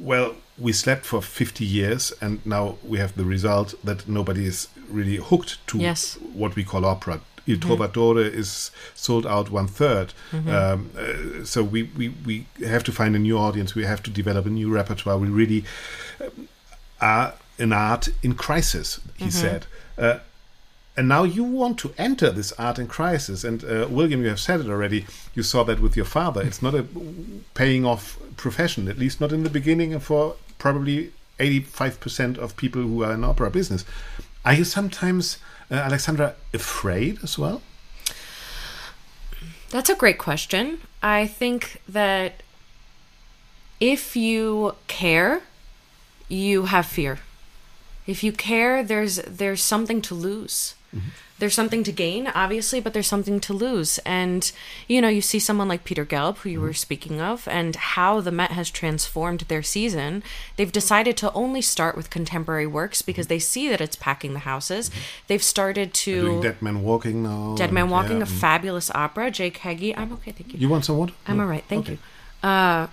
[0.00, 4.68] "Well, we slept for 50 years, and now we have the result that nobody is
[4.90, 6.18] really hooked to Yes.
[6.34, 10.12] what we call opera." Il Trovatore is sold out one third.
[10.32, 13.74] Um, uh, so we, we, we have to find a new audience.
[13.74, 15.16] We have to develop a new repertoire.
[15.16, 15.64] We really
[17.00, 19.66] are an art in crisis, he said.
[19.96, 20.18] Uh,
[20.98, 23.44] and now you want to enter this art in crisis.
[23.44, 25.06] And uh, William, you have said it already.
[25.32, 26.42] You saw that with your father.
[26.42, 26.84] It's not a
[27.54, 32.82] paying off profession, at least not in the beginning, and for probably 85% of people
[32.82, 33.84] who are in opera business.
[34.44, 35.38] Are you sometimes,
[35.70, 37.62] uh, Alexandra, afraid as well?
[39.70, 40.80] That's a great question.
[41.00, 42.42] I think that
[43.78, 45.42] if you care,
[46.28, 47.20] you have fear.
[48.04, 50.74] If you care, there's there's something to lose.
[51.38, 53.98] There's something to gain, obviously, but there's something to lose.
[53.98, 54.50] And
[54.88, 58.20] you know, you see someone like Peter Gelb, who you were speaking of, and how
[58.20, 60.24] the Met has transformed their season.
[60.56, 64.40] They've decided to only start with contemporary works because they see that it's packing the
[64.40, 64.90] houses.
[65.28, 67.54] They've started to Dead Man Walking now.
[67.56, 68.40] Dead Man Walking, yeah, a mm.
[68.40, 69.30] fabulous opera.
[69.30, 70.58] Jake Heggie, I'm okay, thank you.
[70.58, 71.14] You want some water?
[71.26, 71.44] I'm No.
[71.44, 71.92] all right, thank Okay.
[71.92, 71.98] you.
[72.48, 72.86] Uh,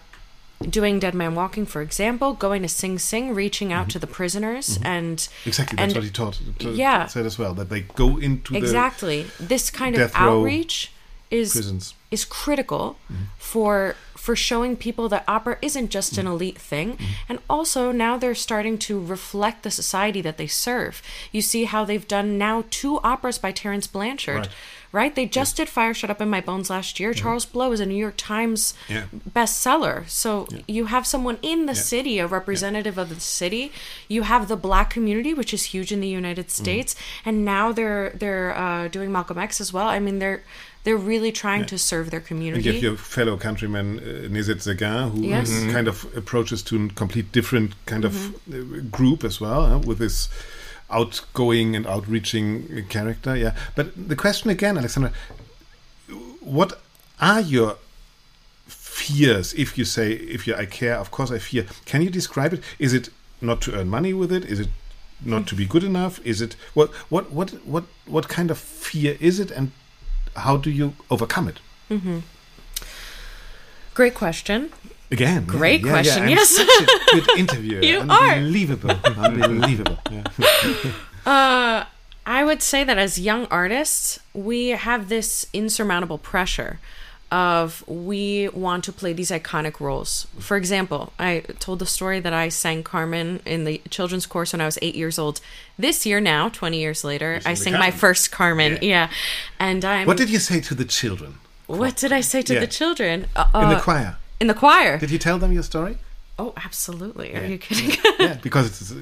[0.62, 4.80] doing Dead Man Walking, for example, going to Sing Sing, reaching out to the prisoners,
[4.84, 5.50] and Mm-hmm.
[5.50, 6.40] Exactly, that's and what he taught.
[6.60, 7.06] t- yeah.
[7.08, 10.92] said as well that they go into exactly this kind of death row outreach
[11.32, 11.94] is prisons.
[12.12, 12.98] is critical
[13.38, 16.98] for for showing people that opera isn't just an elite thing.
[17.30, 21.04] And also now they're starting to reflect the society that they serve.
[21.32, 24.50] You see how they've done now two operas by Terence Blanchard Right.
[24.92, 27.14] right, they just did fire shut up in my bones last year.
[27.14, 29.04] Charles blow is a new york times Yeah.
[29.30, 30.10] bestseller.
[30.10, 33.72] So you have someone in the city a representative of the city.
[34.08, 36.64] You have the black community which is huge in the united Mm-hmm.
[36.64, 36.96] states.
[37.26, 39.88] And now they're they're uh, doing malcolm x as well.
[39.88, 40.42] I mean they're
[40.86, 42.64] they're really trying to serve their And community.
[42.64, 45.50] you have your fellow countryman uh, Nézet-Séguin, who Yes.
[45.50, 48.54] is kind of approaches to a complete different kind of Mm-hmm.
[48.54, 50.30] uh, group as well, huh, with this
[50.90, 53.36] outgoing and outreaching character.
[53.36, 55.12] Yeah, but the question again, Alexandra,
[56.40, 56.80] what
[57.20, 57.78] are your
[58.68, 61.66] fears if you say if you I care of course I fear.
[61.86, 62.62] Can you describe it?
[62.80, 63.10] Is it
[63.42, 64.46] not to earn money with it?
[64.46, 64.70] Is it
[65.24, 66.20] not to be good enough?
[66.26, 69.52] Is it what what what what what kind of fear is it?
[69.52, 69.72] And
[70.36, 71.60] how do you overcome it
[73.94, 74.72] great question
[75.12, 76.50] Again, yeah, Great yeah, question, I'm yes.
[76.50, 77.82] such a good interviewer.
[77.84, 78.32] You are.
[78.34, 80.00] unbelievable, unbelievable.
[80.12, 80.24] Yeah.
[81.26, 81.86] Uh,
[82.26, 86.80] I would say that as young artists, we have this insurmountable pressure
[87.32, 90.28] of we want to play these iconic roles.
[90.40, 94.62] For example, I told the story that I sang Carmen in the children's course when
[94.62, 95.42] I was eight years old.
[95.78, 98.78] This year now, 20 years later, I the sing my first Carmen.
[98.82, 99.10] Yeah.
[99.60, 100.08] And I'm.
[100.08, 101.36] What did you say to the children
[101.68, 102.60] what did I say to Yeah.
[102.60, 103.26] the children?
[103.36, 104.18] Uh, in the uh, choir?
[104.40, 105.00] In the choir.
[105.00, 105.98] Did you tell them your story?
[106.38, 107.34] oh, absolutely.
[107.34, 107.48] Are Yeah.
[107.48, 107.98] you kidding?
[108.20, 108.96] yeah, because it's uh,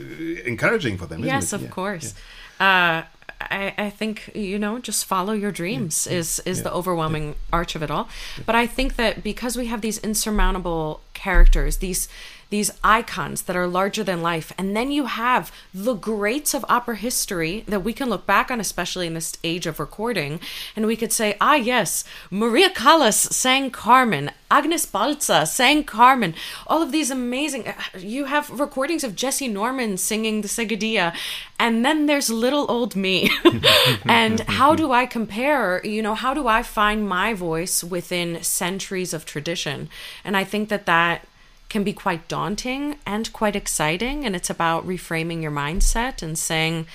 [0.47, 1.19] encouraging for them.
[1.19, 1.55] Isn't yes it?
[1.57, 2.13] of Yeah, course
[2.59, 3.01] uh
[3.49, 6.15] I, I think you know just follow your dreams mm-hmm.
[6.15, 8.09] is is the overwhelming arch of it all.
[8.45, 12.07] But i think that because we have these insurmountable characters, these
[12.53, 14.53] these icons that are larger than life.
[14.59, 18.59] And then you have the greats of opera history that we can look back on,
[18.59, 20.39] especially in this age of recording,
[20.75, 26.35] and we could say, ah, yes, Maria Callas sang Carmen, Agnes Baltsa sang Carmen,
[26.67, 27.73] all of these amazing.
[27.97, 31.15] You have recordings of Jessye Norman singing the Seguidilla,
[31.57, 33.31] and then there's little old me.
[34.05, 35.83] and how do I compare?
[35.83, 39.89] You know, how do I find my voice within centuries of tradition?
[40.23, 41.25] And I think that that
[41.73, 44.25] can be quite daunting and quite exciting.
[44.25, 46.85] And it's about reframing your mindset and saying,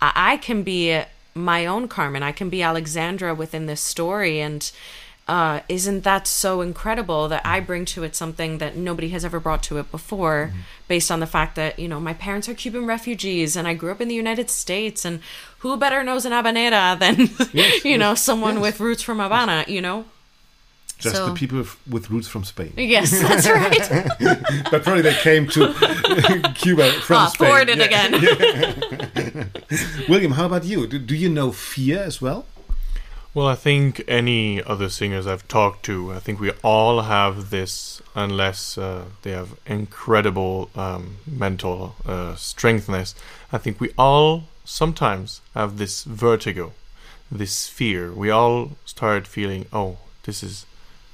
[0.00, 1.02] I, I can be
[1.34, 2.22] my own Carmen.
[2.22, 4.40] I can be Alexandra within this story.
[4.40, 4.70] And
[5.26, 9.40] uh, isn't that so incredible that I bring to it something that nobody has ever
[9.40, 10.52] brought to it before,
[10.86, 13.90] based on the fact that, you know, my parents are Cuban refugees and I grew
[13.90, 15.04] up in the United States.
[15.04, 15.18] And
[15.58, 17.28] who better knows an habanera than,
[17.84, 20.04] you know, someone with roots from Havana, you know?
[20.98, 22.72] Just So- the people f- with roots from Spain.
[22.76, 24.06] Yes, that's right.
[24.70, 25.72] but probably they came to
[26.54, 27.48] Cuba from Ah, Spain.
[27.48, 27.84] poured it Yeah.
[27.84, 29.50] again.
[30.08, 30.86] William, how about you?
[30.86, 32.46] Do, do you know fear as well?
[33.34, 38.02] Well, I think any other singers I've talked to, I think we all have this,
[38.16, 43.14] unless uh, they have incredible um, mental uh, strengthness.
[43.52, 46.72] I think we all sometimes have this vertigo,
[47.30, 48.12] this fear.
[48.12, 50.66] We all start feeling, oh, this is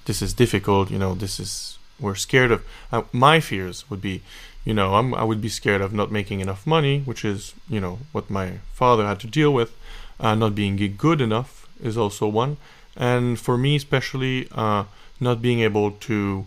[0.05, 0.90] this is difficult.
[0.90, 2.64] You know, this is we're scared of.
[2.92, 4.22] Uh, my fears would be,
[4.64, 7.80] you know, I'm, I would be scared of not making enough money, which is, you
[7.80, 9.72] know, what my father had to deal with.
[10.20, 12.57] Uh, not being good enough is also one,
[12.96, 14.84] and for me especially, uh,
[15.18, 16.46] not being able to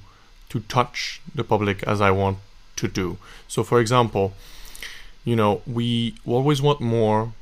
[0.50, 2.38] to touch the public as I want
[2.78, 3.18] to do.
[3.48, 4.34] So, for example,
[5.26, 7.34] you know, we always want more.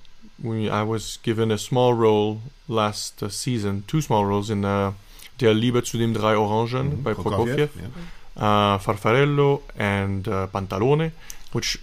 [0.42, 4.94] We, I was given a small role last uh, season, two small roles in uh,
[5.40, 8.76] Der Liebe zu den drei Orangen by Prokofiev, yeah.
[8.76, 11.12] uh, Farfarello, and uh, Pantalone,
[11.52, 11.80] which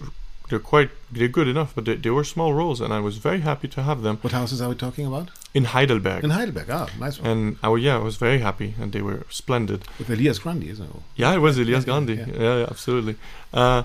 [0.49, 3.41] they're quite they're good enough, but they, they were small roles, and I was very
[3.41, 5.29] happy to have them What houses are we talking about?
[5.53, 6.23] in Heidelberg.
[6.23, 6.69] In Heidelberg.
[6.69, 7.29] Ah, nice one.
[7.29, 9.83] and I, yeah, I was very happy, and they were splendid.
[9.99, 11.01] With Elias Grandi, isn't it?
[11.15, 11.99] Yeah, it was Elias yeah.
[11.99, 13.15] Yeah, yeah, absolutely.
[13.53, 13.83] Uh,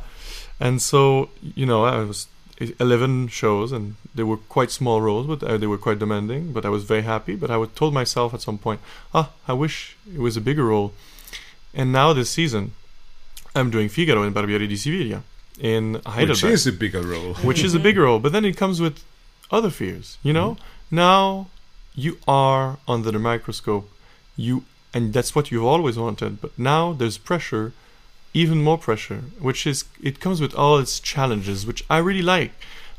[0.61, 2.27] and so, you know, I was
[2.59, 6.65] 11 shows and they were quite small roles, but uh, they were quite demanding, but
[6.65, 7.37] I was very happy.
[7.37, 8.81] But I would told myself at some point,
[9.15, 10.93] ah, I wish it was a bigger role.
[11.73, 12.73] And now this season,
[13.55, 15.23] I'm doing Figaro in Barbiere di Siviglia
[15.61, 17.35] in Heidelberg Which is a bigger role.
[17.49, 18.19] which is a big role.
[18.19, 19.05] But then it comes with
[19.51, 20.19] other fears.
[20.23, 20.57] You know,
[20.91, 21.49] now
[21.95, 23.91] you are under the microscope.
[24.37, 26.41] You and that's what you've always wanted.
[26.41, 27.73] But now there's pressure,
[28.39, 32.53] even more pressure, which is it comes with all its challenges, which I really like.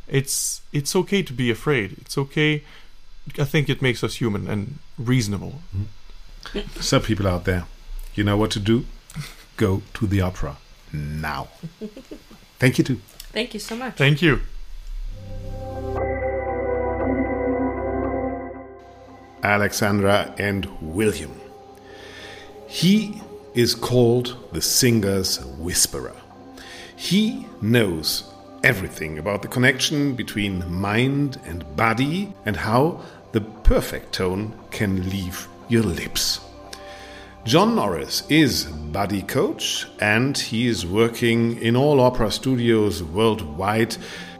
[0.07, 1.97] It's it's okay to be afraid.
[2.01, 2.63] It's okay.
[3.37, 5.61] I think it makes us human and reasonable.
[5.75, 6.81] Mm-hmm.
[6.81, 7.65] Some people out there,
[8.15, 8.85] you know what to do?
[9.55, 10.57] Go to the opera
[10.91, 11.47] now.
[12.57, 12.99] Thank you, too.
[13.31, 13.95] Thank you so much.
[13.95, 14.41] Thank you.
[19.43, 21.39] Alexandra and William.
[22.67, 23.21] He
[23.53, 26.15] is called the singer's whisperer.
[26.95, 28.31] He knows
[28.63, 35.47] everything about the connection between mind and body and how the perfect tone can leave
[35.69, 36.41] your lips.
[37.45, 43.95] John Norris is body coach and he is working in all opera studios worldwide.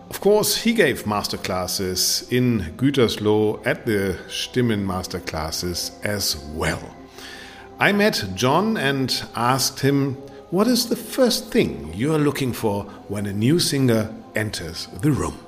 [0.10, 6.99] Of course, he gave masterclasses in Gütersloh at the Stimmen masterclasses as well.
[7.82, 10.16] I met John and asked him,
[10.50, 15.12] What is the first thing you are looking for when a new singer enters the
[15.12, 15.40] room?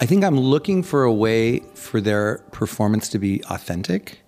[0.00, 4.18] I think I'm looking for a way for their performance to be authentic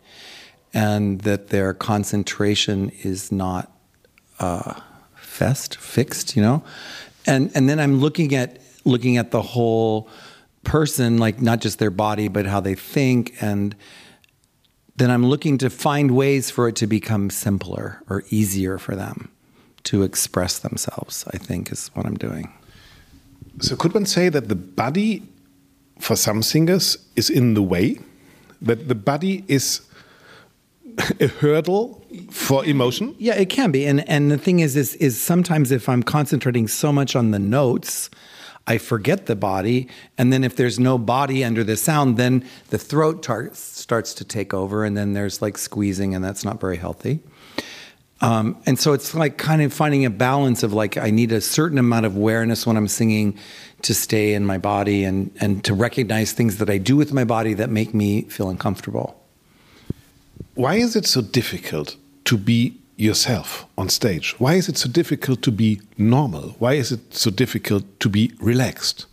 [0.73, 3.73] and that their concentration is not
[4.39, 4.81] uh,
[5.17, 6.63] fest, fixed, you know?
[7.27, 10.09] And and then I'm looking at looking at the whole
[10.63, 13.75] person, like not just their body, but how they think and
[14.97, 19.31] then I'm looking to find ways for it to become simpler or easier for them
[19.85, 22.53] to express themselves, I think is what I'm doing.
[23.61, 25.23] So, could one say that the body
[25.99, 27.99] for some singers is in the way?
[28.63, 29.81] That the body is
[31.21, 33.15] a hurdle for emotion?
[33.19, 33.87] Yeah, it can be.
[33.87, 37.39] And and the thing is is is sometimes if I'm concentrating so much on the
[37.39, 38.11] notes,
[38.67, 42.79] I forget the body, and then if there's no body under the sound, then the
[42.79, 46.79] throat tar- starts to take over, and then there's like squeezing, and that's not very
[46.79, 47.21] healthy.
[48.21, 51.43] Um, and so it's like kind of finding a balance of like I need a
[51.43, 53.39] certain amount of awareness when I'm singing
[53.83, 57.25] to stay in my body and and to recognize things that I do with my
[57.25, 59.21] body that make me feel uncomfortable.
[60.55, 64.35] Why is it so difficult to be yourself on stage?
[64.39, 66.57] Why is it so difficult to be normal?
[66.59, 69.07] Why is it so difficult to be relaxed?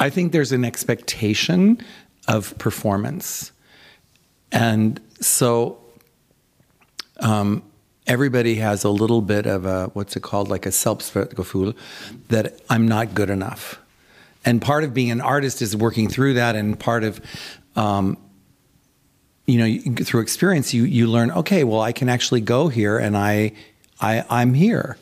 [0.00, 1.78] I think there's an expectation
[2.28, 3.52] of performance.
[4.52, 5.78] And so
[7.20, 7.62] um,
[8.06, 11.74] everybody has a little bit of a, what's it called, like a Selbstwertgefühl,
[12.28, 13.80] that I'm not good enough.
[14.44, 17.20] And part of being an artist is working through that, and part of
[17.76, 18.16] um,
[19.48, 23.16] you know through experience you you learn okay well i can actually go here and
[23.16, 23.50] i
[24.00, 24.96] i i'm here.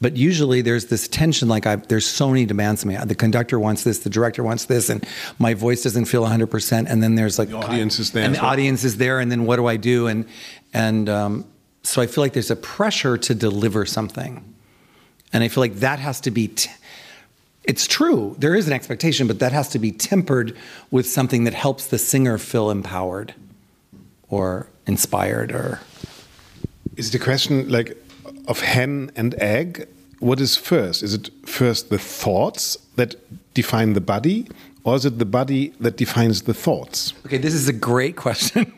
[0.00, 2.96] But usually there's this tension like I, there's so many demands on me.
[2.96, 5.06] The conductor wants this the director wants this and
[5.38, 8.40] my voice doesn't feel 100% and then there's like the audience is there and the
[8.40, 10.08] audience is there and then what do i do?
[10.08, 10.26] And
[10.74, 11.44] and um,
[11.82, 14.42] so i feel like there's a pressure to deliver something.
[15.32, 16.70] And i feel like that has to be t-
[17.64, 20.56] it's true there is an expectation but that has to be tempered
[20.90, 23.34] with something that helps the singer feel empowered
[24.28, 25.80] or inspired or
[26.96, 27.96] is the question like
[28.46, 29.88] of hen and egg
[30.24, 31.02] what is first?
[31.02, 33.14] Is it first the thoughts that
[33.52, 34.48] define the body
[34.82, 37.12] or is it the body that defines the thoughts?
[37.26, 38.72] Okay this is a great question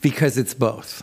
[0.00, 1.02] because it's both.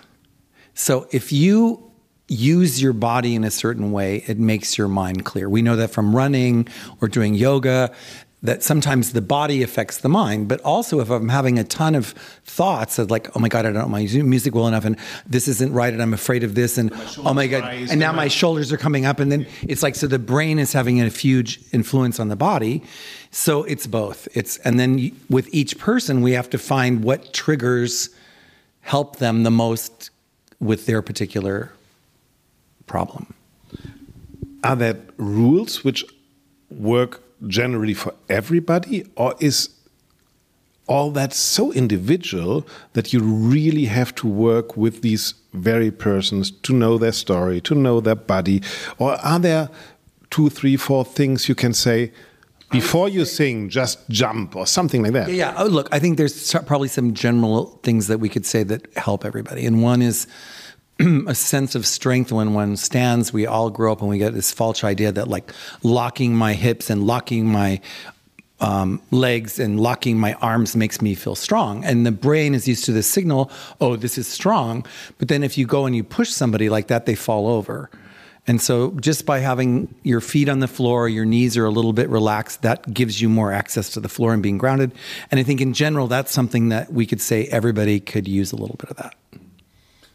[0.74, 1.91] So if you
[2.32, 5.50] use your body in a certain way, it makes your mind clear.
[5.50, 6.68] We know that from running
[7.02, 7.92] or doing yoga,
[8.44, 12.08] that sometimes the body affects the mind, but also if I'm having a ton of
[12.46, 15.48] thoughts of like, oh my God, I don't know my music well enough, and this
[15.48, 18.72] isn't right, and I'm afraid of this, and oh my God, and now my shoulders
[18.72, 22.20] are coming up, and then it's like, so the brain is having a huge influence
[22.20, 22.82] on the body.
[23.30, 24.28] So it's both.
[24.34, 28.10] It's, and then with each person, we have to find what triggers
[28.80, 30.10] help them the most
[30.60, 31.72] with their particular
[32.92, 33.26] problem.
[34.64, 36.06] Are there rules which
[36.70, 37.12] work
[37.48, 39.70] generally for everybody, or is
[40.88, 46.74] all that so individual that you really have to work with these very persons to
[46.74, 48.62] know their story, to know their body?
[48.98, 49.70] Or are there
[50.30, 52.12] two, three, four things you can say?
[52.72, 55.28] Before you sing, just jump or something like that.
[55.28, 55.64] Yeah, yeah.
[55.64, 59.26] Oh, look, I think there's probably some general things that we could say that help
[59.26, 59.66] everybody.
[59.66, 60.28] And one is
[61.28, 63.34] a sense of strength when one stands.
[63.34, 65.52] We all grow up and we get this false idea that like
[65.84, 67.82] locking my hips and locking my
[68.60, 71.84] um, legs and locking my arms makes me feel strong.
[71.84, 74.86] And the brain is used to the signal, oh, this is strong.
[75.18, 77.90] But then if you go and you push somebody like that, they fall over.
[78.48, 81.94] And so just by having your feet on the floor, your knees are a little
[81.94, 84.92] bit relaxed, that gives you more access to the floor and being grounded.
[85.30, 88.56] And I think in general, that's something that we could say everybody could use a
[88.56, 89.16] little bit of that.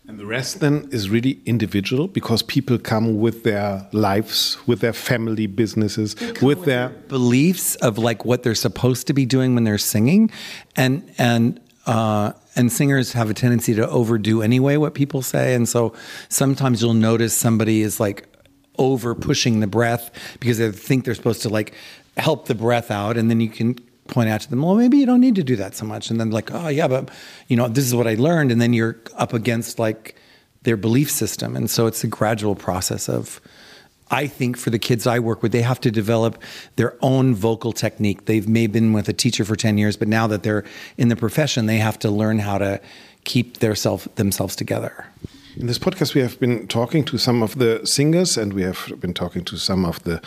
[0.08, 4.92] And the rest then is really individual because people come with their lives, with their
[4.92, 9.78] family businesses, with their beliefs of like what they're supposed to be doing when they're
[9.78, 10.30] singing,
[10.76, 15.68] and and uh, and singers have a tendency to overdo anyway what people say, and
[15.68, 15.92] so
[16.28, 18.28] sometimes you'll notice somebody is like
[18.78, 21.74] over pushing the breath because they think they're supposed to like
[22.16, 23.76] help the breath out, and then you can
[24.08, 26.10] point out to them, well, maybe you don't need to do that so much.
[26.10, 27.10] And then like, oh yeah, but
[27.48, 28.52] you know, this is what I learned.
[28.52, 30.16] And then you're up against like
[30.62, 31.56] their belief system.
[31.56, 33.40] And so it's a gradual process of,
[34.10, 36.40] I think for the kids I work with, they have to develop
[36.76, 38.26] their own vocal technique.
[38.26, 40.64] They've maybe been with a teacher for 10 years, but now that they're
[40.96, 42.80] in the profession, they have to learn how to
[43.24, 45.06] keep their self, themselves together.
[45.56, 48.92] In this podcast, we have been talking to some of the singers, and we have
[49.00, 50.20] been talking to some of the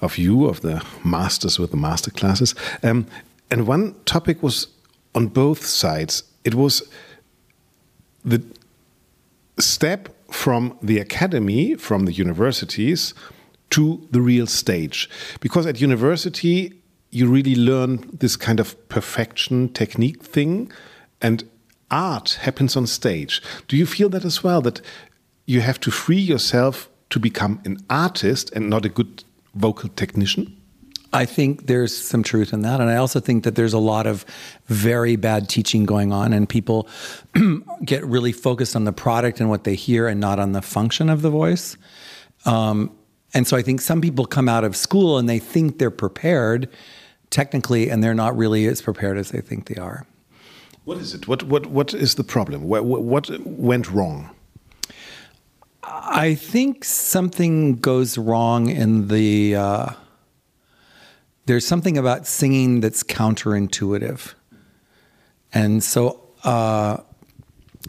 [0.00, 2.54] of you of the masters with the master classes.
[2.82, 3.06] Um,
[3.50, 4.68] and one topic was
[5.14, 6.24] on both sides.
[6.44, 6.82] It was
[8.24, 8.42] the
[9.58, 13.14] step from the academy, from the universities,
[13.70, 15.08] to the real stage.
[15.40, 16.72] Because at university,
[17.10, 20.70] you really learn this kind of perfection technique thing,
[21.22, 21.48] and
[21.90, 23.40] art happens on stage.
[23.68, 24.60] Do you feel that as well?
[24.60, 24.80] That
[25.46, 29.24] you have to free yourself to become an artist and not a good
[29.54, 30.56] vocal technician?
[31.12, 32.80] I think there's some truth in that.
[32.80, 34.24] And I also think that there's a lot of
[34.66, 36.88] very bad teaching going on, and people
[37.84, 41.08] get really focused on the product and what they hear and not on the function
[41.08, 41.76] of the voice.
[42.44, 42.96] Um,
[43.34, 46.68] and so I think some people come out of school and they think they're prepared
[47.30, 50.06] technically, and they're not really as prepared as they think they are.
[50.84, 51.26] What is it?
[51.26, 52.62] What, what, what is the problem?
[52.62, 54.30] What, what went wrong?
[55.82, 59.56] I think something goes wrong in the.
[59.56, 59.90] Uh,
[61.46, 64.34] there's something about singing that's counterintuitive.
[65.52, 66.98] And so uh,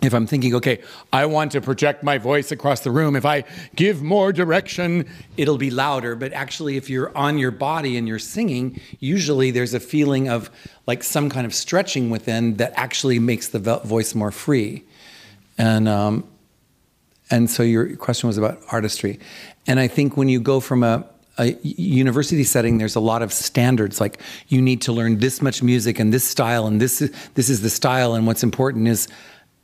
[0.01, 0.81] if I'm thinking, okay,
[1.11, 3.43] I want to project my voice across the room, if I
[3.75, 6.15] give more direction, it'll be louder.
[6.15, 10.49] But actually, if you're on your body and you're singing, usually there's a feeling of
[10.85, 14.83] like some kind of stretching within that actually makes the voice more free.
[15.57, 16.23] And, um,
[17.29, 19.19] And so your question was about artistry.
[19.65, 21.03] And I think when you go from a,
[21.37, 24.01] a university setting, there's a lot of standards.
[24.01, 27.49] Like you need to learn this much music and this style, and this is, this
[27.49, 28.15] is the style.
[28.15, 29.07] And what's important is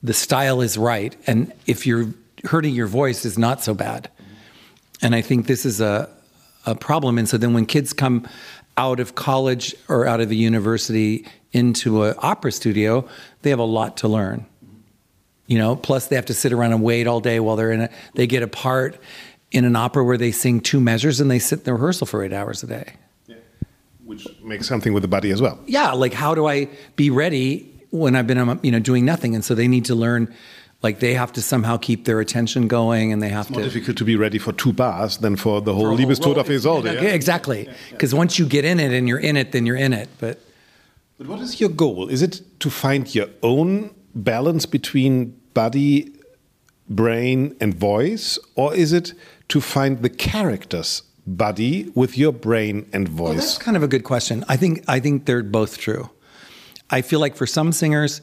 [0.02, 1.16] the style is right.
[1.28, 2.08] And if you're
[2.46, 4.10] hurting your voice, is not so bad.
[5.02, 6.10] And I think this is a,
[6.66, 7.18] a problem.
[7.18, 8.28] And so then when kids come
[8.78, 13.08] out of college or out of the university into an opera studio,
[13.42, 14.46] they have a lot to learn.
[15.46, 17.82] You know, plus they have to sit around and wait all day while they're in
[17.82, 17.92] it.
[18.16, 18.98] They get a part
[19.54, 22.24] in an opera where they sing two measures and they sit in the rehearsal for
[22.24, 22.94] eight hours a day.
[23.28, 23.36] Yeah.
[24.04, 25.60] Which makes something with the body as well.
[25.68, 29.36] Yeah, like how do I be ready when I've been, um, you know, doing nothing?
[29.36, 30.34] And so they need to learn
[30.82, 33.70] like they have to somehow keep their attention going and they have it's more to
[33.70, 36.86] difficult to be ready for two bars than for the whole Liebestod of Isolde.
[36.86, 37.70] Yeah, exactly.
[37.92, 38.20] Because yeah, yeah.
[38.20, 40.10] once you get in it and you're in it, then you're in it.
[40.20, 40.42] But
[41.18, 42.10] but what is your goal?
[42.10, 46.13] Is it to find your own balance between body,
[46.96, 49.14] brain, and voice, or is it
[49.50, 53.28] to find the character's body with your brain and voice?
[53.28, 54.44] Well, that's kind of a good question.
[54.48, 56.10] I think I think they're both true.
[56.90, 58.22] I feel like for some singers,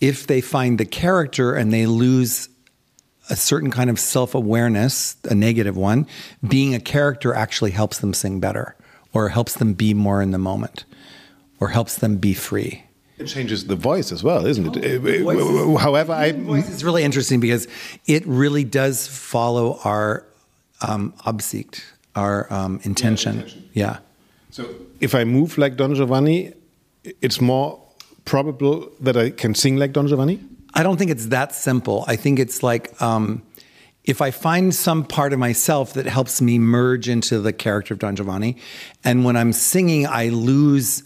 [0.00, 2.48] if they find the character and they lose
[3.30, 6.06] a certain kind of self awareness, a negative one,
[6.46, 8.76] being a character actually helps them sing better
[9.12, 10.84] or helps them be more in the moment
[11.60, 12.84] or helps them be free.
[13.18, 15.00] It changes the voice as well, isn't it?
[15.26, 16.32] Oh, However, I.
[16.32, 17.66] Voice is really interesting because
[18.06, 20.24] it really does follow our
[20.80, 21.82] um, Absicht,
[22.14, 23.34] our um, intention.
[23.34, 23.70] Yeah, intention.
[23.72, 23.98] yeah.
[24.50, 26.52] So if I move like Don Giovanni,
[27.20, 27.80] it's more
[28.28, 30.38] probable that I can sing like Don Giovanni?
[30.74, 32.04] I don't think it's that simple.
[32.06, 33.42] I think it's like um,
[34.04, 38.00] if I find some part of myself that helps me merge into the character of
[38.00, 38.56] Don Giovanni,
[39.02, 41.02] and when I'm singing, I lose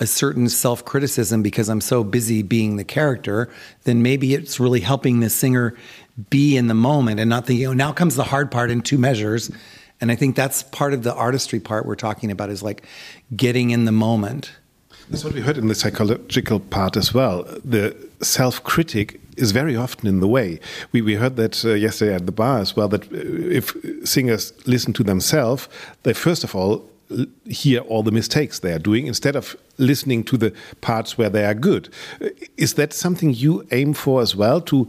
[0.00, 3.48] a certain self criticism because I'm so busy being the character,
[3.84, 5.74] then maybe it's really helping the singer
[6.30, 8.98] be in the moment and not thinking, oh, now comes the hard part in two
[8.98, 9.50] measures.
[10.00, 12.84] And I think that's part of the artistry part we're talking about is like
[13.34, 14.52] getting in the moment.
[15.10, 17.44] That's what we heard in the psychological part as well.
[17.64, 20.60] The self critic is very often in the way.
[20.92, 23.74] We, we heard that uh, yesterday at the bar as well that uh, if
[24.04, 25.68] singers listen to themselves,
[26.02, 26.84] they first of all
[27.46, 31.44] hear all the mistakes they are doing instead of listening to the parts where they
[31.44, 31.88] are good.
[32.56, 34.88] Is that something you aim for as well to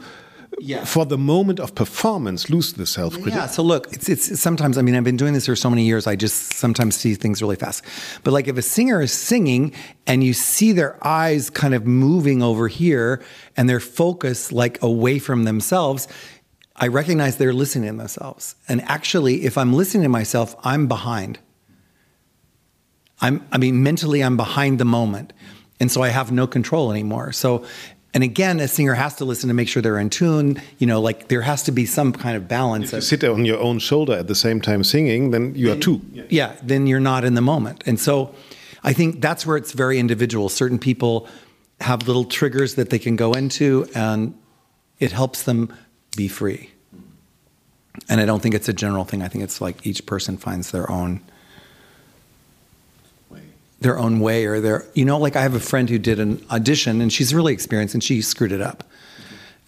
[0.60, 0.86] yeah.
[0.86, 4.82] for the moment of performance lose the self-critic yeah so look it's, it's sometimes i
[4.82, 7.56] mean i've been doing this for so many years i just sometimes see things really
[7.56, 7.84] fast
[8.24, 9.74] but like if a singer is singing
[10.08, 13.22] and you see their eyes kind of moving over here
[13.58, 16.08] and their focus like away from themselves
[16.78, 21.40] i recognize they're listening to themselves and actually if i'm listening to myself i'm behind
[23.22, 25.34] i'm i mean mentally i'm behind the moment
[25.80, 27.32] and so I have no control anymore.
[27.32, 27.66] So
[28.14, 30.62] and again, a singer has to listen to make sure they're in tune.
[30.78, 32.94] You know, like there has to be some kind of balance.
[32.94, 35.78] If you sit on your own shoulder at the same time singing, then you then,
[35.78, 36.02] are two.
[36.30, 37.84] Yeah, then you're not in the moment.
[37.86, 38.34] And so
[38.86, 40.48] I think that's where it's very individual.
[40.48, 41.28] Certain people
[41.82, 44.34] have little triggers that they can go into, and
[45.00, 45.74] it helps them
[46.16, 46.72] be free.
[48.08, 49.24] And I don't think it's a general thing.
[49.24, 51.20] I think it's like each person finds their own
[53.86, 56.44] their own way or their you know like i have a friend who did an
[56.50, 58.84] audition and she's really experienced and she screwed it up.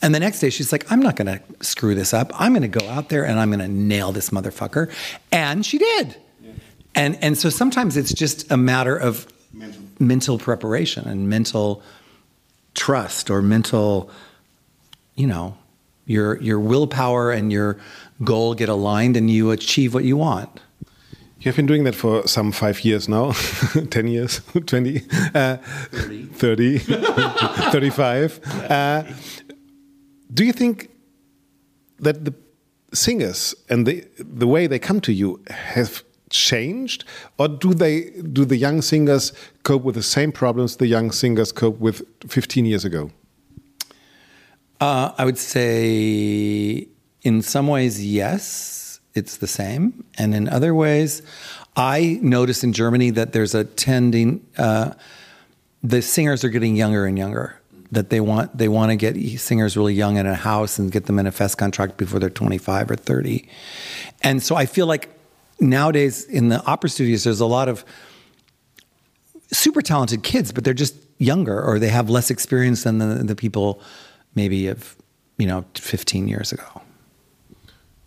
[0.01, 2.32] And the next day she's like i'm not going to screw this up.
[2.34, 4.91] I'm going to go out there and i'm going to nail this motherfucker.
[5.32, 6.18] And she did.
[6.41, 6.51] Yeah.
[6.95, 9.82] and and so sometimes it's just a matter of mental.
[9.99, 11.84] mental preparation and mental
[12.74, 14.09] trust or mental
[15.13, 15.55] you know
[16.07, 17.78] your your willpower and your
[18.24, 20.59] goal get aligned and you achieve what you want
[21.48, 23.32] have been doing that for some five years now,
[23.89, 25.02] 10 years, 20,
[25.34, 25.58] uh,
[25.91, 26.78] 30, 30
[27.72, 28.39] 35.
[28.70, 29.04] Uh,
[30.34, 30.89] do you think
[32.00, 32.34] that the
[32.93, 37.06] singers and the, the way they come to you have changed
[37.38, 39.32] or do they do the young singers
[39.64, 43.12] cope with the same problems the young singers cope with 15 years ago?
[44.80, 46.88] Uh, i would say
[47.24, 48.87] in some ways yes
[49.18, 50.05] it's the same.
[50.18, 51.24] And in other ways,
[51.76, 54.93] I notice in Germany that there's a tending, uh,
[55.84, 57.59] the singers are getting younger and younger.
[57.91, 61.05] That they want they want to get singers really young in a house and get
[61.05, 63.47] them in a fest contract before they're 25 or 30.
[64.24, 65.09] And so I feel like
[65.61, 67.86] nowadays in the opera studios there's a lot of
[69.53, 73.38] super talented kids, but they're just younger or they have less experience than the, the
[73.38, 73.82] people
[74.36, 74.97] maybe of
[75.38, 76.82] you know 15 years ago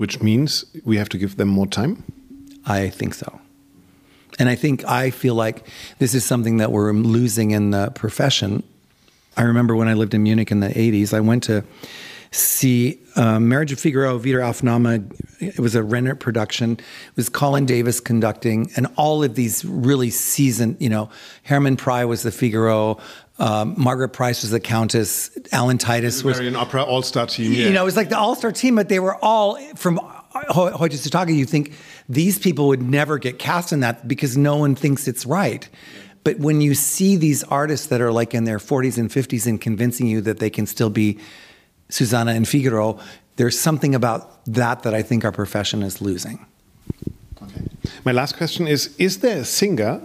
[0.01, 2.03] which means we have to give them more time?
[2.65, 3.39] I think so.
[4.39, 8.63] And I think I feel like this is something that we're losing in the profession.
[9.37, 11.65] I remember when I lived in Munich in the 80s, I went to
[12.31, 15.13] see uh, Marriage of Figaro, Wieder Aufnahme.
[15.39, 16.73] It was a Renner production.
[16.73, 21.11] It was Colin Davis conducting, and all of these really seasoned, you know,
[21.43, 22.97] Hermann Prey was the Figaro,
[23.41, 26.39] um, Margaret Price was the Countess, Alan Titus was.
[26.39, 27.53] An opera all star team.
[27.53, 27.67] Yeah.
[27.67, 30.71] You know, it was like the all star team, but they were all from Ho-
[30.71, 31.35] Hoyte Sutake.
[31.35, 31.73] You think
[32.09, 35.69] these people would never get cast in that because no one thinks it's right.
[36.23, 39.59] But when you see these artists that are like in their 40s and 50s and
[39.59, 41.19] convincing you that they can still be
[41.89, 42.99] Susanna and Figaro,
[43.37, 46.45] there's something about that that I think our profession is losing.
[47.43, 47.63] Okay.
[48.05, 50.03] My last question is Is there a singer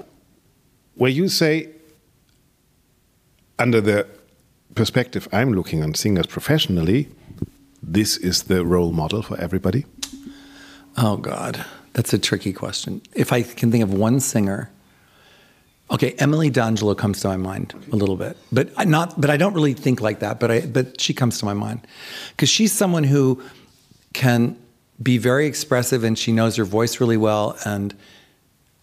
[0.96, 1.75] where you say,
[3.60, 4.08] under the
[4.76, 7.08] perspective I'm looking on singers professionally,
[7.82, 9.86] this is the role model for everybody?
[10.98, 11.64] Oh, God.
[11.94, 13.02] That's a tricky question.
[13.14, 14.70] If I can think of one singer,
[15.90, 19.20] okay, Emily D'Angelo comes to my mind a little bit, but I not.
[19.20, 20.40] But I don't really think like that.
[20.40, 21.88] But I, but she comes to my mind
[22.32, 23.42] because she's someone who
[24.14, 24.58] can
[25.02, 27.96] be very expressive and she knows her voice really well, and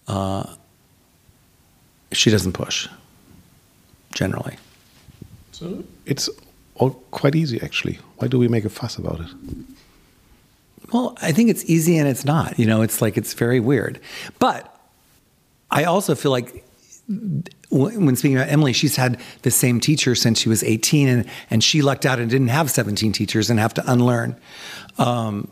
[0.08, 0.54] uh,
[2.12, 2.88] she doesn't push
[4.12, 4.56] generally.
[5.52, 6.28] So it's
[6.76, 7.98] all quite easy, actually.
[8.16, 9.28] Why do we make a fuss about it?
[10.92, 12.58] Well, I think it's easy and it's not.
[12.58, 14.00] You know, it's like it's very weird.
[14.38, 14.74] But
[15.70, 16.64] I also feel like
[17.70, 21.64] when speaking about Emily, she's had the same teacher since she was 18, and, and
[21.64, 24.36] she lucked out and didn't have 17 teachers and have to unlearn
[24.98, 25.48] um,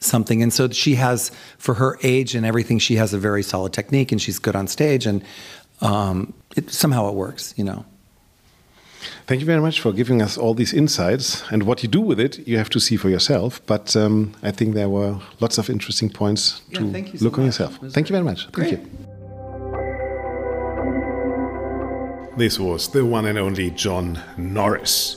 [0.00, 0.42] something.
[0.42, 4.10] And so she has, for her age and everything, she has a very solid technique
[4.10, 5.22] and she's good on stage, and
[5.80, 7.84] um, it, somehow it works, you know.
[9.26, 11.44] Thank you very much for giving us all these insights.
[11.50, 13.60] And what you do with it, you have to see for yourself.
[13.66, 17.24] But um, I think there were lots of interesting points Yeah, to thank you so
[17.24, 17.76] look on yourself.
[17.76, 18.50] It was Thank you very much.
[18.52, 18.70] Great.
[18.70, 19.08] Thank you.
[22.36, 25.16] This was the one and only John Norris.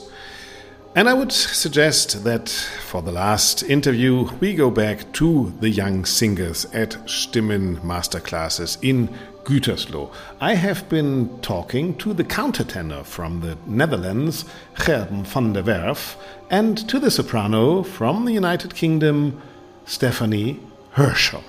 [0.94, 6.04] And I would suggest that for the last interview, we go back to the young
[6.04, 9.08] singers at Stimmen Masterclasses in
[9.44, 10.12] Gütersloh.
[10.40, 14.44] I have been talking to the countertenor from the Netherlands,
[14.76, 16.16] Gerben van der Werf,
[16.50, 19.40] and to the soprano from the United Kingdom,
[19.84, 20.60] Stephanie
[20.92, 21.42] Hershaw.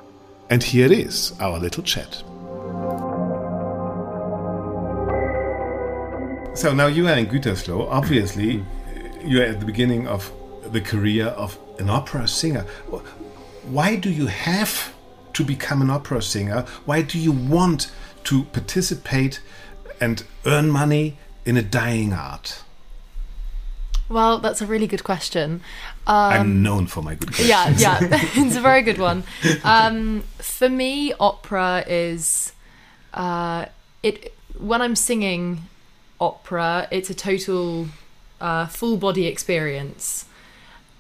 [0.50, 2.24] And here is our little chat.
[6.56, 7.90] So now you are in Gütersloh.
[7.90, 8.64] Obviously,
[9.24, 10.32] you are at the beginning of
[10.72, 12.62] the career of an opera singer.
[13.66, 14.93] Why do you have
[15.34, 16.66] to become an opera singer?
[16.86, 17.92] Why do you want
[18.26, 19.42] to participate
[20.00, 22.64] and earn money in a dying art?
[24.10, 25.62] Well, that's a really good question.
[26.06, 27.50] Um, I'm known for my good questions.
[27.50, 29.24] yeah, yeah, it's a very good one.
[29.64, 32.54] Um, for me, opera is
[33.14, 33.66] uh,
[34.02, 35.64] it when I'm singing
[36.20, 37.88] opera, it's a total
[38.40, 40.26] uh, full body experience.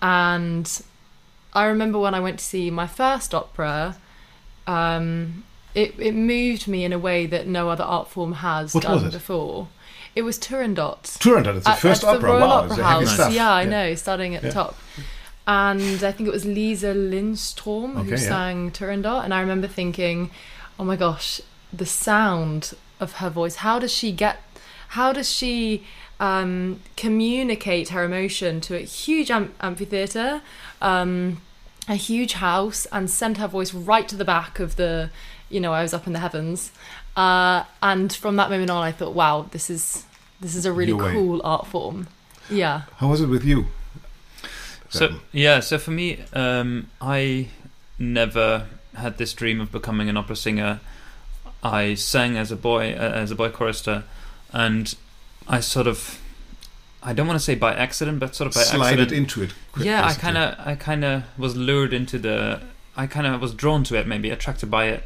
[0.01, 0.81] And
[1.53, 3.97] I remember when I went to see my first opera,
[4.67, 5.43] um,
[5.75, 9.09] it it moved me in a way that no other art form has What done
[9.09, 9.67] before.
[10.15, 11.01] It was Turandot.
[11.17, 12.21] Turandot, it's the At- first at opera.
[12.21, 13.13] The Royal wow, Opera House.
[13.15, 13.33] stuff.
[13.33, 14.49] Yeah, I know, starting at Yeah.
[14.49, 14.77] the top.
[15.47, 18.17] And I think it was Lise Lindstrom Okay, who yeah.
[18.17, 19.23] sang Turandot.
[19.25, 20.29] And I remember thinking,
[20.79, 21.41] oh my gosh,
[21.73, 23.55] the sound of her voice.
[23.55, 24.37] How does she get,
[24.89, 25.83] how does she
[26.19, 30.41] um, communicate her emotion to a huge am- amphitheatre,
[30.81, 31.41] um,
[31.87, 35.09] a huge house, and send her voice right to the back of the,
[35.49, 36.71] you know, I was up in the heavens.
[37.15, 40.05] Uh, and from that moment on, I thought, wow, this is
[40.39, 41.11] this is a really Your way.
[41.11, 42.07] cool art form.
[42.49, 42.83] Yeah.
[42.97, 43.67] How was it with you?
[44.89, 47.47] So yeah, so for me, um, I
[47.97, 50.79] never had this dream of becoming an opera singer.
[51.63, 54.03] I sang as a boy, uh, as a boy chorister,
[54.51, 54.93] and
[55.47, 56.21] I sort of,
[57.03, 59.11] I don't want to say by accident, but sort of by Slided accident.
[59.11, 59.53] into it.
[59.71, 62.61] quick, yeah, I kind of, I kind of was lured into the,
[62.95, 65.03] I kind of was drawn to it, maybe attracted by it.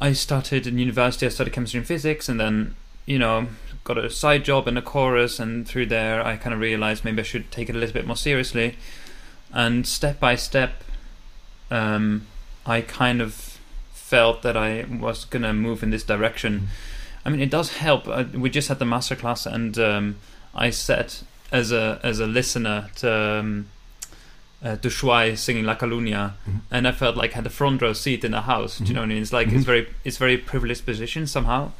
[0.00, 1.26] I started in university.
[1.26, 2.74] I studied chemistry and physics, and then
[3.06, 3.48] you know
[3.84, 7.20] got a side job in a chorus, and through there I kind of realized maybe
[7.20, 8.76] I should take it a little bit more seriously.
[9.52, 10.82] And step by step,
[11.70, 12.26] um,
[12.66, 13.58] I kind of
[13.92, 16.68] felt that I was gonna move in this direction.
[17.24, 18.08] I mean, it does help.
[18.08, 20.16] Uh, we just had the masterclass, and um,
[20.54, 23.12] I sat as a as a listener to.
[23.40, 23.66] Um,
[24.62, 24.76] uh,
[25.36, 26.32] singing La calunnia,
[26.70, 28.78] and I felt like I had a front row seat in the house.
[28.78, 29.20] Do you know what I mean?
[29.22, 31.72] It's like it's very it's very privileged position somehow,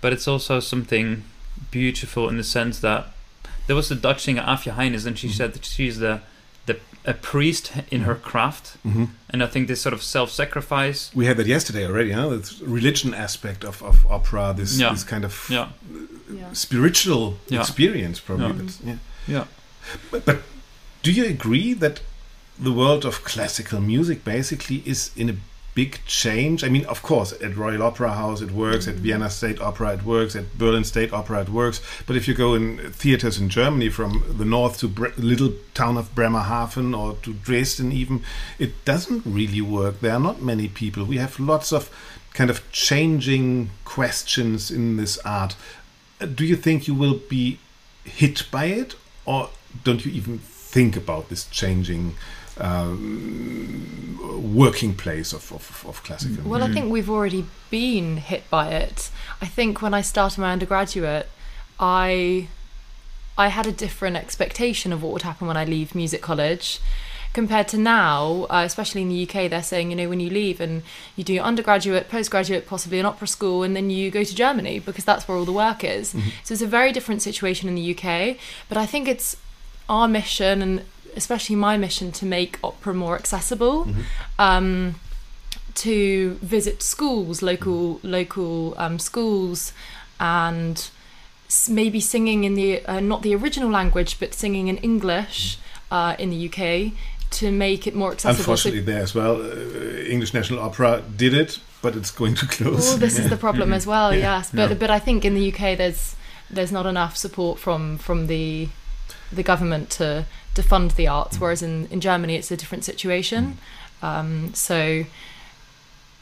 [0.00, 1.24] but it's also something
[1.70, 3.08] beautiful in the sense that
[3.66, 6.20] there was a Dutch singer Aafje Heynis, and she said that she's the
[6.64, 9.08] the a priest in her craft, Mhm.
[9.28, 11.10] and I think this sort of self-sacrifice.
[11.14, 12.28] We had that yesterday already, huh?
[12.30, 14.92] The religion aspect of, of opera, this, Yeah.
[14.92, 15.68] this kind of Yeah,
[16.30, 16.52] Yeah.
[16.52, 17.60] spiritual Yeah.
[17.60, 18.46] experience, probably.
[18.46, 18.62] Yeah.
[18.62, 18.96] But, yeah.
[19.26, 19.44] yeah.
[20.10, 20.42] But, but
[21.02, 22.00] do you agree that
[22.58, 25.36] the world of classical music basically is in a
[25.74, 26.64] big change?
[26.64, 28.98] I mean, of course, at Royal Opera House it works, at mm.
[28.98, 31.80] Vienna State Opera it works, at Berlin State Opera it works.
[32.06, 35.96] But if you go in theaters in Germany, from the north to Bre little town
[35.96, 38.22] of Bremerhaven or to Dresden, even,
[38.58, 40.00] it doesn't really work.
[40.00, 41.04] There are not many people.
[41.04, 41.90] We have lots of
[42.34, 45.56] kind of changing questions in this art.
[46.20, 47.58] Uh, Do you think you will be
[48.04, 48.94] hit by it,
[49.24, 49.50] or
[49.84, 52.14] don't you even think about this changing
[52.58, 54.18] um,
[54.54, 59.10] working place of, of, of classical Well, I think we've already been hit by it.
[59.40, 61.28] I think when I started my undergraduate,
[61.78, 62.48] I
[63.36, 66.80] I had a different expectation of what would happen when I leave music college
[67.32, 69.50] compared to now, uh, especially in the UK.
[69.50, 70.82] They're saying, you know, when you leave and
[71.16, 74.78] you do your undergraduate, postgraduate, possibly an opera school, and then you go to Germany
[74.78, 76.14] because that's where all the work is.
[76.42, 78.36] So it's a very different situation in the UK.
[78.68, 79.36] But I think it's
[79.88, 80.84] our mission and
[81.16, 83.88] especially my mission to make opera more accessible.
[84.38, 84.96] Um,
[85.74, 89.72] to visit schools, local local um, schools,
[90.18, 90.90] and
[91.68, 95.58] maybe singing in the uh, not the original language, but singing in English
[95.90, 96.92] uh, in the UK
[97.30, 98.34] to make it more accessible.
[98.34, 102.46] So- Unfortunately, there as well, uh, English National Opera did it, but it's going to
[102.56, 102.88] close.
[102.88, 104.12] Well, this is the problem as well.
[104.12, 104.36] Yeah.
[104.38, 104.74] Yes, but Yeah.
[104.76, 106.16] but I think in the UK there's
[106.50, 108.68] there's not enough support from from the
[109.32, 110.24] the government to
[110.54, 111.40] to fund the arts, Mm.
[111.40, 113.58] whereas in in Germany it's a different situation.
[114.02, 115.04] Um, so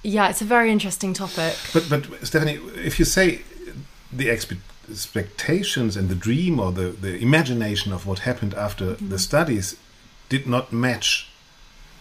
[0.02, 1.54] yeah, it's a very interesting topic.
[1.72, 3.42] But but Stephanie, if you say
[4.12, 4.58] the expe-
[4.90, 9.76] expectations and the dream or the, the imagination of what happened after the studies
[10.28, 11.28] did not match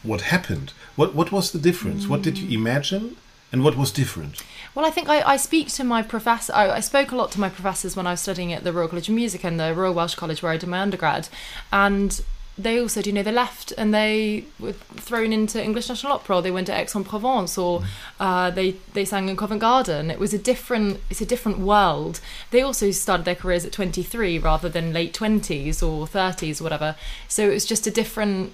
[0.03, 2.07] what happened, what what was the difference?
[2.07, 3.17] What did you imagine,
[3.51, 4.43] and what was different?
[4.73, 6.53] Well, I think I, I speak to my professor.
[6.53, 8.87] I, I spoke a lot to my professors when I was studying at the Royal
[8.87, 11.29] College of Music and the Royal Welsh College where I did my undergrad,
[11.71, 12.21] and
[12.57, 16.37] they also, do you know, they left and they were thrown into English National Opera.
[16.37, 17.83] Or they went to Aix-en-Provence, or
[18.19, 20.09] uh, they they sang in Covent Garden.
[20.09, 22.21] It was a different, it's a different world.
[22.51, 26.63] They also started their careers at twenty three rather than late twenties or thirties, or
[26.63, 26.95] whatever.
[27.27, 28.53] So it was just a different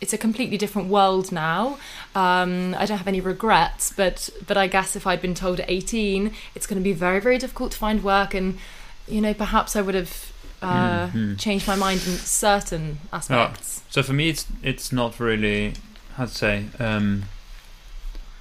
[0.00, 1.78] it's a completely different world now.
[2.16, 5.70] Um, I don't have any regrets, but but I guess if I'd been told at
[5.70, 8.58] 18, it's going to be very very difficult to find work, and
[9.06, 10.31] you know perhaps I would have
[10.62, 11.38] uh, Mhm.
[11.38, 13.82] changed my mind in certain aspects.
[13.90, 15.74] So for me, it's it's not really
[16.16, 17.24] how to say um,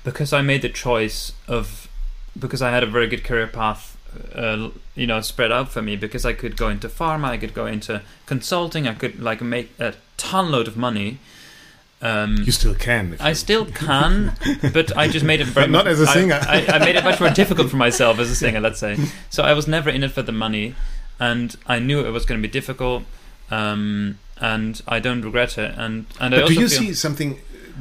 [0.03, 1.87] because I made the choice of
[2.39, 3.97] because I had a very good career path,
[4.35, 7.53] uh, you know, spread out for me because I could go into pharma, I could
[7.53, 11.17] go into consulting, I could like make a ton load of money.
[12.03, 13.13] Um, You still can.
[13.13, 14.33] if I you- still can,
[14.73, 16.39] but I just made it very But not as a singer.
[16.41, 18.97] I, I made it much more difficult for myself as a singer, let's say.
[19.29, 20.73] So I was never in it for the money,
[21.29, 23.03] and I knew it was going to be difficult,
[23.49, 25.71] um, and I don't regret it.
[25.77, 27.31] And and I But also do you feel, see something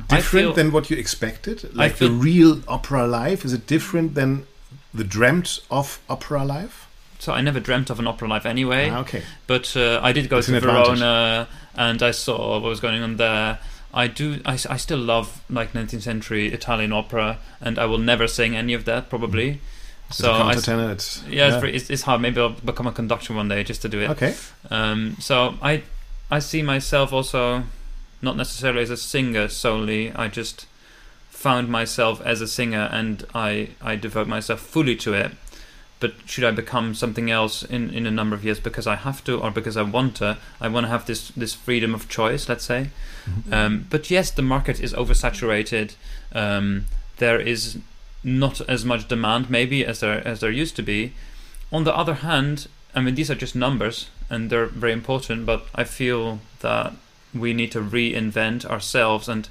[0.09, 1.57] different feel- than what you expected?
[1.74, 3.45] Like the real opera life?
[3.45, 4.47] Is it different than
[4.95, 6.76] the dreamt of opera life?
[7.20, 8.88] so I never dreamt of an opera life anyway.
[8.88, 9.22] Ah, okay.
[9.47, 10.59] But uh, I did go It's to.
[10.61, 13.59] Verona, and I saw what was going on there.
[13.93, 14.26] I do.
[14.47, 18.74] I, I still love like 19th century Italian opera, and I will never sing any
[18.74, 19.49] of that probably.
[19.51, 19.57] As
[20.11, 20.66] So I, it's
[21.28, 22.20] yeah, It's, very, it's, it's hard.
[22.20, 24.11] Maybe I'll become a conductor one day just to do it.
[24.11, 24.34] okay.
[24.70, 25.82] Um, so I
[26.30, 27.64] I see myself also
[28.22, 30.12] not necessarily as a singer solely.
[30.12, 30.66] I just
[31.28, 35.32] found myself as a singer and I, I devote myself fully to it.
[35.98, 39.22] But should I become something else in, in a number of years because I have
[39.24, 40.38] to or because I want to?
[40.61, 42.90] I want to have this, this freedom of choice, let's say.
[43.52, 45.94] Um, but yes, the market is oversaturated.
[46.32, 46.86] Um,
[47.18, 47.78] there is
[48.22, 51.12] not as much demand maybe as there as there used to be.
[51.72, 55.66] On the other hand, I mean these are just numbers and they're very important, but
[55.74, 56.92] I feel that
[57.34, 59.48] we need to reinvent ourselves and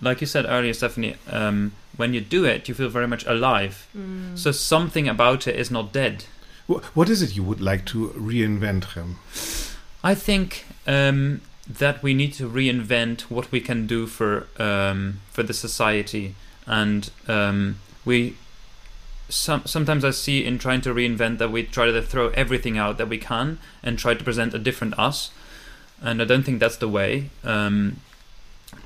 [0.00, 3.88] like you said earlier, Stephanie, um, when you do it, you feel very much alive.
[4.36, 6.24] So something about it is not dead.
[6.68, 9.16] What is it you would like to reinvent, Rem?
[10.04, 15.42] I think um, that we need to reinvent what we can do for um, for
[15.42, 16.34] the society,
[16.66, 17.78] and um,
[18.08, 18.34] we.
[19.30, 22.96] Some, sometimes I see in trying to reinvent that we try to throw everything out
[22.96, 25.30] that we can and try to present a different us,
[26.00, 27.28] and I don't think that's the way.
[27.44, 27.98] Um,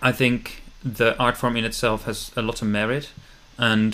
[0.02, 3.10] I think the art form in itself has a lot of merit,
[3.56, 3.92] and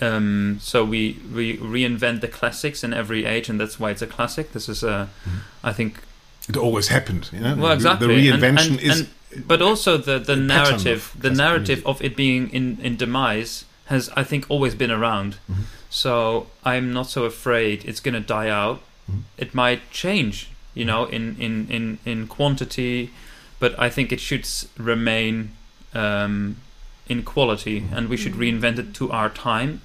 [0.00, 4.06] um, so we we reinvent the classics in every age, and that's why it's a
[4.06, 4.52] classic.
[4.52, 5.08] This is a,
[5.64, 5.98] I think,
[6.48, 7.56] It always happened, you know.
[7.56, 8.06] well, exactly.
[8.06, 9.00] The reinvention and- is.
[9.00, 9.08] and-
[9.46, 14.10] but also the the narrative, of the narrative of it being in in demise has,
[14.16, 15.36] I think, always been around.
[15.90, 18.80] So I'm not so afraid it's going to die out.
[19.10, 19.22] Mhm.
[19.38, 20.48] It might change.
[20.74, 23.10] you know, in in in in quantity,
[23.58, 25.50] but I think it should remain
[25.94, 26.56] um,
[27.08, 29.80] in quality, and we should reinvent it to our time.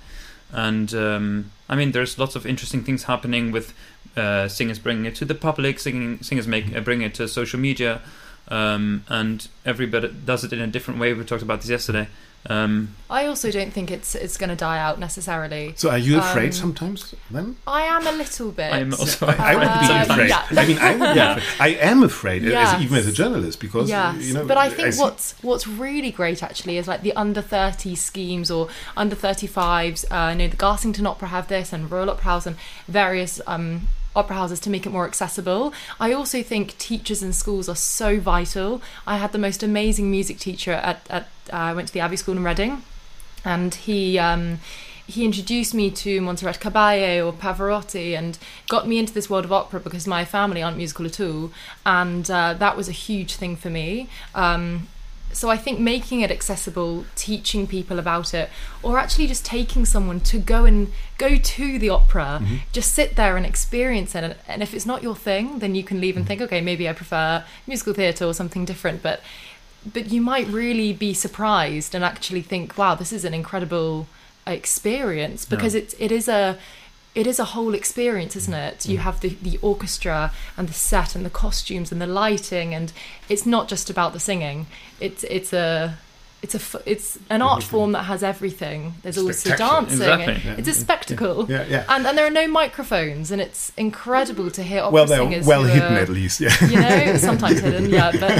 [0.51, 3.73] And um, I mean, there's lots of interesting things happening with
[4.15, 7.59] uh, singers bringing it to the public, singing, singers make uh, bring it to social
[7.59, 8.01] media,
[8.49, 11.13] um, and everybody does it in a different way.
[11.13, 12.07] We talked about this yesterday.
[12.49, 15.73] Um, I also don't think it's it's going to die out necessarily.
[15.77, 17.55] So are you afraid Um, sometimes then?
[17.65, 18.73] I am a little bit.
[18.73, 20.29] I'm also I, I would be Uh, afraid.
[20.29, 20.45] yeah.
[20.51, 21.37] I mean, I would be Yeah.
[21.37, 21.61] afraid.
[21.61, 24.45] I am afraid, as, even as a journalist, because yes, you know.
[24.45, 28.51] but I think see- what's what's really great actually is like the under 30 schemes
[28.51, 28.67] or
[28.97, 30.03] under 35s.
[30.11, 32.57] Uh, you know, the Garsington Opera have this, and Royal Opera House, and
[32.89, 35.73] various um, opera houses to make it more accessible.
[35.99, 38.81] I also think teachers in schools are so vital.
[39.07, 42.15] I had the most amazing music teacher at at uh, I went to the Abbey
[42.15, 42.83] School in Reading,
[43.43, 44.19] and he.
[44.19, 44.59] Um,
[45.05, 48.37] he introduced me to Montserrat Caballé or Pavarotti and
[48.69, 51.51] got me into this world of opera because my family aren't musical at all,
[51.85, 54.07] and uh, that was a huge thing for me.
[54.33, 54.87] Um,
[55.33, 58.49] so I think making it accessible, teaching people about it,
[58.83, 62.41] or actually just taking someone to go and go to the opera,
[62.71, 64.23] just sit there and experience it.
[64.23, 66.87] And, and if it's not your thing, then you can leave and think, okay, maybe
[66.87, 69.01] I prefer musical theatre or something different.
[69.01, 69.21] But
[69.91, 74.07] but you might really be surprised and actually think, wow, this is an incredible
[74.45, 76.57] experience because it it is a
[77.15, 78.87] it is a whole experience, isn't it?
[78.87, 79.01] You mm.
[79.01, 82.91] have the, the orchestra and the set and the costumes and the lighting, and
[83.29, 84.65] it's not just about the singing.
[84.99, 85.97] It's it's a
[86.43, 88.93] it's a f- it's an art form that has everything.
[89.01, 89.81] There's also Spectacular.
[89.81, 90.01] dancing.
[90.01, 90.49] Exactly.
[90.49, 91.45] and It's a spectacle.
[91.49, 91.85] Yeah, yeah.
[91.87, 95.47] And and there are no microphones, and it's incredible to hear opera well, they're singers.
[95.47, 96.39] well who hidden are, at least.
[96.41, 96.53] Yeah.
[96.71, 98.35] You know, sometimes hidden, yeah, but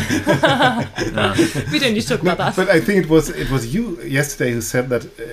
[1.72, 2.56] we don't need to talk about that.
[2.56, 5.24] But I think it was it was you yesterday who said that uh,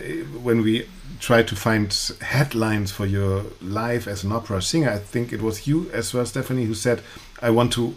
[0.40, 0.86] when we
[1.18, 1.92] tried to find
[2.22, 6.24] headlines for your life as an opera singer, I think it was you as well,
[6.24, 7.02] Stephanie, who said,
[7.42, 7.94] "I want to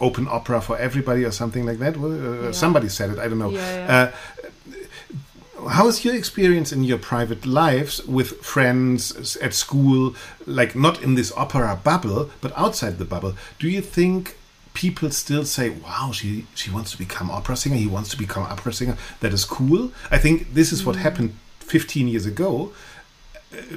[0.00, 1.96] open opera for everybody" or something like that.
[1.96, 2.52] Well, uh, Yeah.
[2.52, 3.18] Somebody said it.
[3.18, 3.50] I don't know.
[3.50, 4.12] Yeah.
[4.12, 10.14] Uh, how is your experience in your private lives with friends at school,
[10.46, 13.34] like not in this opera bubble, but outside the bubble?
[13.58, 14.36] Do you think
[14.72, 17.76] people still say, "Wow, she she wants to become opera singer.
[17.76, 18.96] He wants to become opera singer.
[19.20, 22.72] That is cool." I think this is what happened 15 years ago.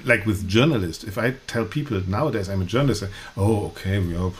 [0.05, 3.03] Like with journalists, if I tell people nowadays I'm a journalist,
[3.35, 4.31] oh, okay, we are,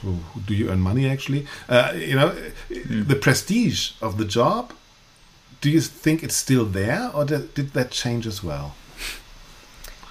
[0.46, 1.48] do you earn money actually?
[1.68, 2.36] Uh, you know,
[2.70, 4.74] the prestige of the job
[5.64, 8.76] do you think it's still there or did that change as well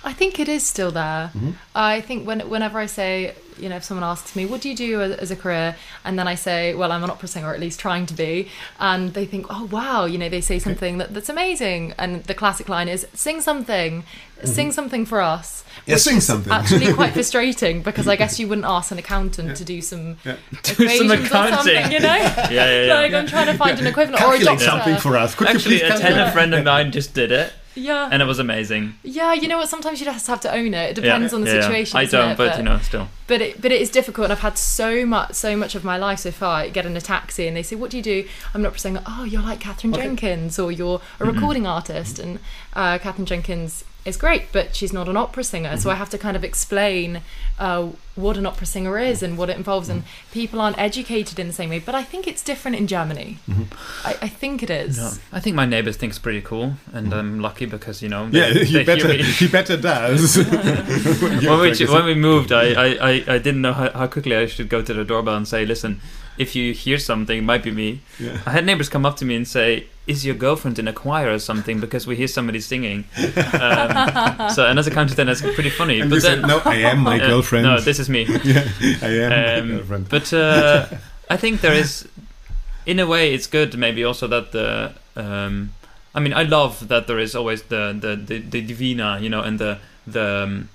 [0.05, 1.31] I think it is still there.
[1.35, 1.51] Mm-hmm.
[1.75, 4.75] I think when whenever I say, you know, if someone asks me, "What do you
[4.77, 7.55] do as, as a career?" and then I say, "Well, I'm an opera singer, or
[7.55, 8.49] at least trying to be,"
[8.81, 12.35] and they think, "Oh, wow," you know, they say something that, that's amazing, and the
[12.35, 14.03] classic line is, "Sing something,
[14.45, 15.91] sing something for us." Mm-hmm.
[15.91, 16.53] Yeah, sing something.
[16.53, 20.37] Actually, quite frustrating because I guess you wouldn't ask an accountant to do some Yeah.
[20.53, 21.55] equations or accounting.
[21.55, 22.15] something, you know?
[22.17, 22.95] yeah, yeah, yeah.
[22.95, 24.65] Like I'm trying to find an equivalent or a doctor.
[24.65, 27.53] something for us could Actually, you a please tenor friend of mine just did it,
[27.75, 28.09] Yeah.
[28.13, 28.95] and it was amazing.
[29.03, 29.69] Yeah, you know what?
[29.69, 30.99] Sometimes you just have to own it.
[30.99, 31.61] It Yeah, depends on the yeah, yeah.
[31.63, 31.99] situation.
[31.99, 32.37] I don't, it?
[32.37, 33.09] but you know, still.
[33.27, 35.97] But it but it is difficult and I've had so much so much of my
[35.97, 38.29] life so far I get in a taxi and they say what do you do?
[38.55, 42.39] I'm not saying oh you're like Katherine Jenkins or you're a recording artist and
[42.75, 46.19] uh, Katherine Jenkins is great but she's not an opera singer so I have to
[46.19, 47.21] kind of explain
[47.61, 50.03] uh, what an opera singer is and what it involves and
[50.33, 53.39] people aren't educated in the same way but I think it's different in Germany.
[54.05, 54.99] I, I think it is.
[54.99, 58.25] No, I think my neighbors think it's pretty cool, and I'm lucky because you know.
[58.25, 58.35] Mm-hmm.
[58.35, 59.23] yeah they- he they better hear me.
[59.33, 60.37] he better does
[61.23, 64.47] when we when we moved, I, I, I, I didn't know how, how quickly I
[64.47, 66.01] should go to the doorbell and say, "Listen,
[66.39, 68.39] if you hear something, it might be me." Yeah.
[68.47, 71.33] I had neighbors come up to me and say, "Is your girlfriend in a choir
[71.33, 73.05] or something?" Because we hear somebody singing.
[73.17, 76.01] Um, so, and as a countertenor, that's pretty funny.
[76.01, 78.25] and but then, said no I am my Uh, girlfriend No, this is me.
[78.45, 78.65] yeah
[79.03, 80.87] I am my Um, girlfriend but uh,
[81.31, 82.09] I think there is,
[82.87, 83.77] in a way, it's good.
[83.79, 84.93] Maybe also that the.
[85.17, 85.73] Um,
[86.15, 89.41] I mean, I love that there is always the the the, the divina, you know,
[89.41, 90.69] and the the um,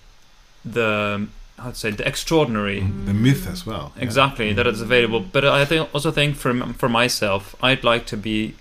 [0.65, 1.27] the
[1.57, 2.81] to say the extraordinary.
[2.81, 3.05] Mm-hmm.
[3.05, 4.03] the myth as well yeah.
[4.03, 4.57] Exactly mm-hmm.
[4.57, 8.55] that it's available, but I think also think for for myself, I'd like to be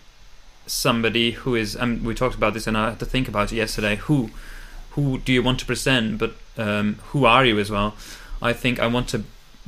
[0.66, 1.74] somebody who is.
[1.76, 3.96] And we talked about this, and I had to think about it yesterday.
[3.96, 4.30] Who,
[4.90, 6.18] who do you want to present?
[6.18, 7.94] But um, who are you as well?
[8.42, 9.24] I think I want to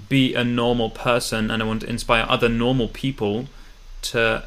[0.09, 3.47] be a normal person, and I want to inspire other normal people
[4.03, 4.45] to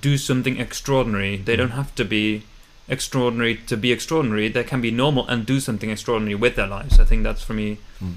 [0.00, 1.36] do something extraordinary.
[1.36, 1.62] They mm-hmm.
[1.62, 2.44] don't have to be
[2.88, 4.48] extraordinary to be extraordinary.
[4.48, 6.98] They can be normal and do something extraordinary with their lives.
[7.00, 8.14] I think that's for me Mm.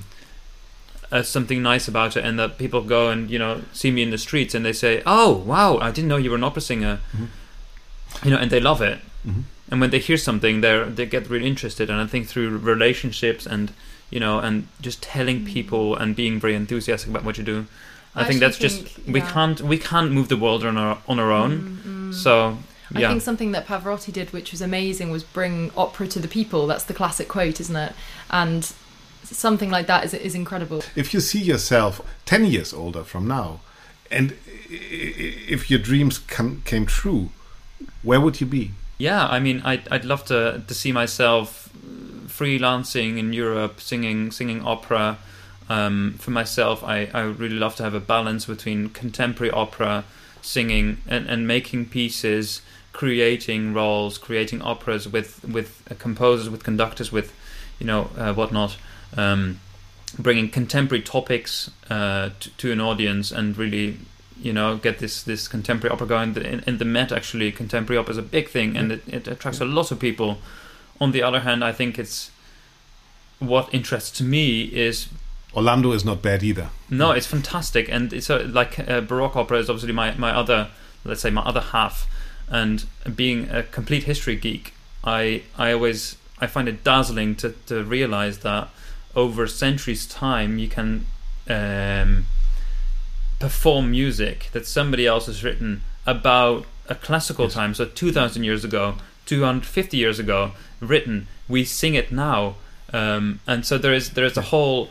[1.11, 4.11] uh, something nice about it, and that people go and you know see me in
[4.11, 6.99] the streets and they say, "Oh, wow, I didn't know you were an opera singer,"
[7.17, 7.27] Mhm.
[8.23, 8.99] you know, and they love it.
[9.27, 9.43] Mhm.
[9.69, 11.89] And when they hear something, they they get really interested.
[11.89, 13.71] And I think through relationships and
[14.09, 17.65] you know, and just telling people and being very enthusiastic about what you do,
[18.13, 20.77] I, I think that's actually just think- we can't we can't move the world on
[20.77, 22.11] our on our own.
[22.13, 22.57] So
[22.95, 26.67] I think something that Pavarotti did, which was amazing, was bring opera to the people.
[26.67, 27.93] That's the classic quote, isn't it?
[28.29, 28.71] And
[29.23, 30.83] something like that is is incredible.
[30.95, 33.59] If you see yourself 10 years older from now,
[34.09, 34.31] and
[34.69, 37.29] i- i- if your dreams come, came true,
[38.03, 38.71] where would you be?
[38.97, 39.25] yeah.
[39.27, 41.69] I mean, I'd I'd love to to see myself
[42.27, 45.17] freelancing in Europe, singing singing opera.
[45.69, 50.03] Um, for myself, I, I would really love to have a balance between contemporary opera,
[50.41, 52.61] singing, and, and making pieces,
[52.93, 57.33] creating roles, creating operas with with uh, composers, with conductors, with
[57.79, 58.77] you know uh, whatnot,
[59.17, 59.59] um,
[60.17, 63.97] bringing contemporary topics uh, to, to an audience and really
[64.41, 66.35] you know get this this contemporary opera going.
[66.35, 69.61] In, in the Met, actually, contemporary opera is a big thing, and it, it attracts
[69.61, 70.39] a lot of people.
[70.99, 72.29] On the other hand, I think it's
[73.39, 75.07] what interests me is
[75.55, 76.69] Orlando is not bad either.
[76.89, 80.69] no, it's fantastic, and it's a, like uh, Baroque opera is obviously my my other,
[81.03, 82.07] let's say my other half,
[82.51, 82.85] and
[83.15, 84.73] being a complete history geek,
[85.03, 88.69] I I always I find it dazzling to to realize that
[89.15, 91.05] over centuries' time you can
[91.49, 92.25] um,
[93.39, 98.63] perform music that somebody else has written about a classical time, so two thousand years
[98.65, 98.95] ago,
[99.25, 101.27] two hundred fifty years ago, written.
[101.47, 102.55] We sing it now,
[102.93, 104.89] um, and so there is there is a whole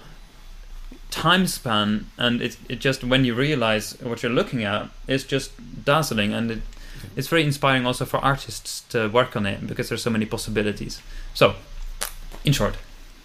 [1.11, 5.51] time span and it, it just when you realize what you're looking at it's just
[5.85, 6.63] dazzling and it,
[7.16, 11.01] it's very inspiring also for artists to work on it because there's so many possibilities
[11.34, 11.55] so
[12.44, 12.76] in short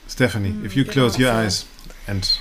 [0.07, 1.65] Stephanie, Mm, if you good close your eyes
[2.07, 2.37] and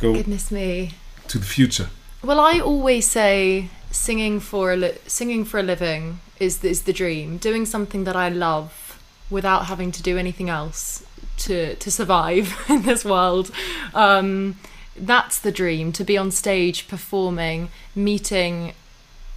[0.00, 0.90] go Goodness me.
[1.28, 1.88] to the future,
[2.24, 6.92] Well, I always say singing for a li- singing for a living is is the
[6.92, 7.38] dream.
[7.38, 8.98] Doing something that I love
[9.30, 11.04] without having to do anything else
[11.46, 13.50] to to survive in this world.
[13.94, 14.56] Um,
[14.98, 15.92] that's the dream.
[15.92, 18.72] To be on stage performing, meeting.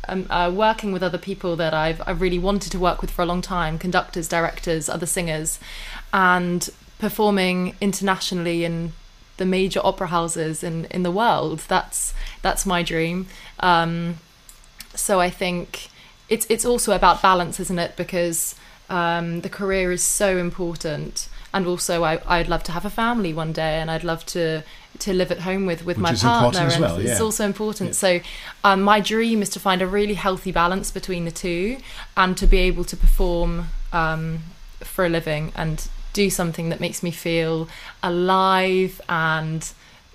[0.09, 3.21] Um, uh, working with other people that I've I've really wanted to work with for
[3.21, 5.59] a long time, conductors, directors, other singers,
[6.11, 8.93] and performing internationally in
[9.37, 11.59] the major opera houses in, in the world.
[11.67, 13.27] That's that's my dream.
[13.59, 14.17] Um,
[14.93, 15.89] so I think
[16.27, 17.95] it's it's also about balance, isn't it?
[17.95, 18.55] Because
[18.89, 23.33] um, the career is so important, and also I, I'd love to have a family
[23.33, 24.63] one day, and I'd love to
[24.99, 27.95] to live at home with with Which my partner, and well, it's also important.
[27.95, 28.19] So
[28.63, 31.77] um, my dream is to find a really healthy balance between the two,
[32.15, 34.39] and to be able to perform um,
[34.79, 37.67] for a living and do something that makes me feel
[38.01, 39.71] alive and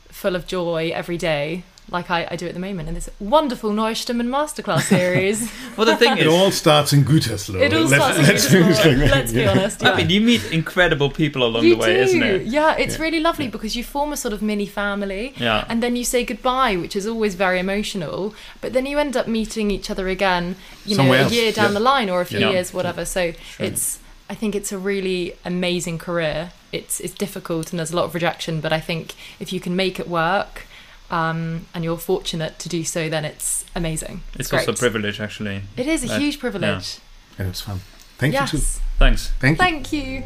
[0.09, 3.72] full of joy every day, like I, I do at the moment in this wonderful
[3.72, 5.51] Neue Stimmen masterclass series.
[5.76, 7.61] well the thing it is all starts in Gütersloh.
[7.61, 9.51] it all Let's- starts in let's- Gütersloh, Let's be Yeah.
[9.51, 9.82] honest.
[9.82, 9.91] Yeah.
[9.93, 12.01] I mean you meet incredible people along you the way do.
[12.03, 15.35] isn't it Yeah, it's really lovely because you form a sort of mini family.
[15.37, 15.64] Yeah.
[15.68, 18.35] And then you say goodbye, which is always very emotional.
[18.61, 20.57] But then you end up meeting each other again,
[20.87, 21.78] you Somewhere know, a year down yeah.
[21.78, 22.51] the line or a few Yeah.
[22.53, 23.05] years, whatever.
[23.05, 23.99] So it's
[24.30, 26.53] I think it's a really amazing career.
[26.72, 29.76] It's it's difficult and there's a lot of rejection, but I think if you can
[29.76, 30.66] make it work,
[31.11, 34.23] um, and you're fortunate to do so, then it's amazing.
[34.39, 34.61] it's great.
[34.61, 36.99] also a privilege actually It is a Like, huge privilege.
[37.39, 37.81] It was fun.
[38.19, 38.53] Thank yes.
[38.53, 38.65] you too.
[38.99, 39.65] thanks Thank you.
[39.65, 40.23] Thank you.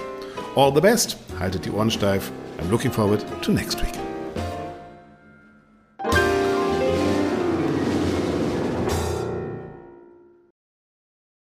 [0.54, 1.16] All the best.
[1.38, 2.30] Haltet die Ohren steif.
[2.58, 4.05] I'm looking forward to next week.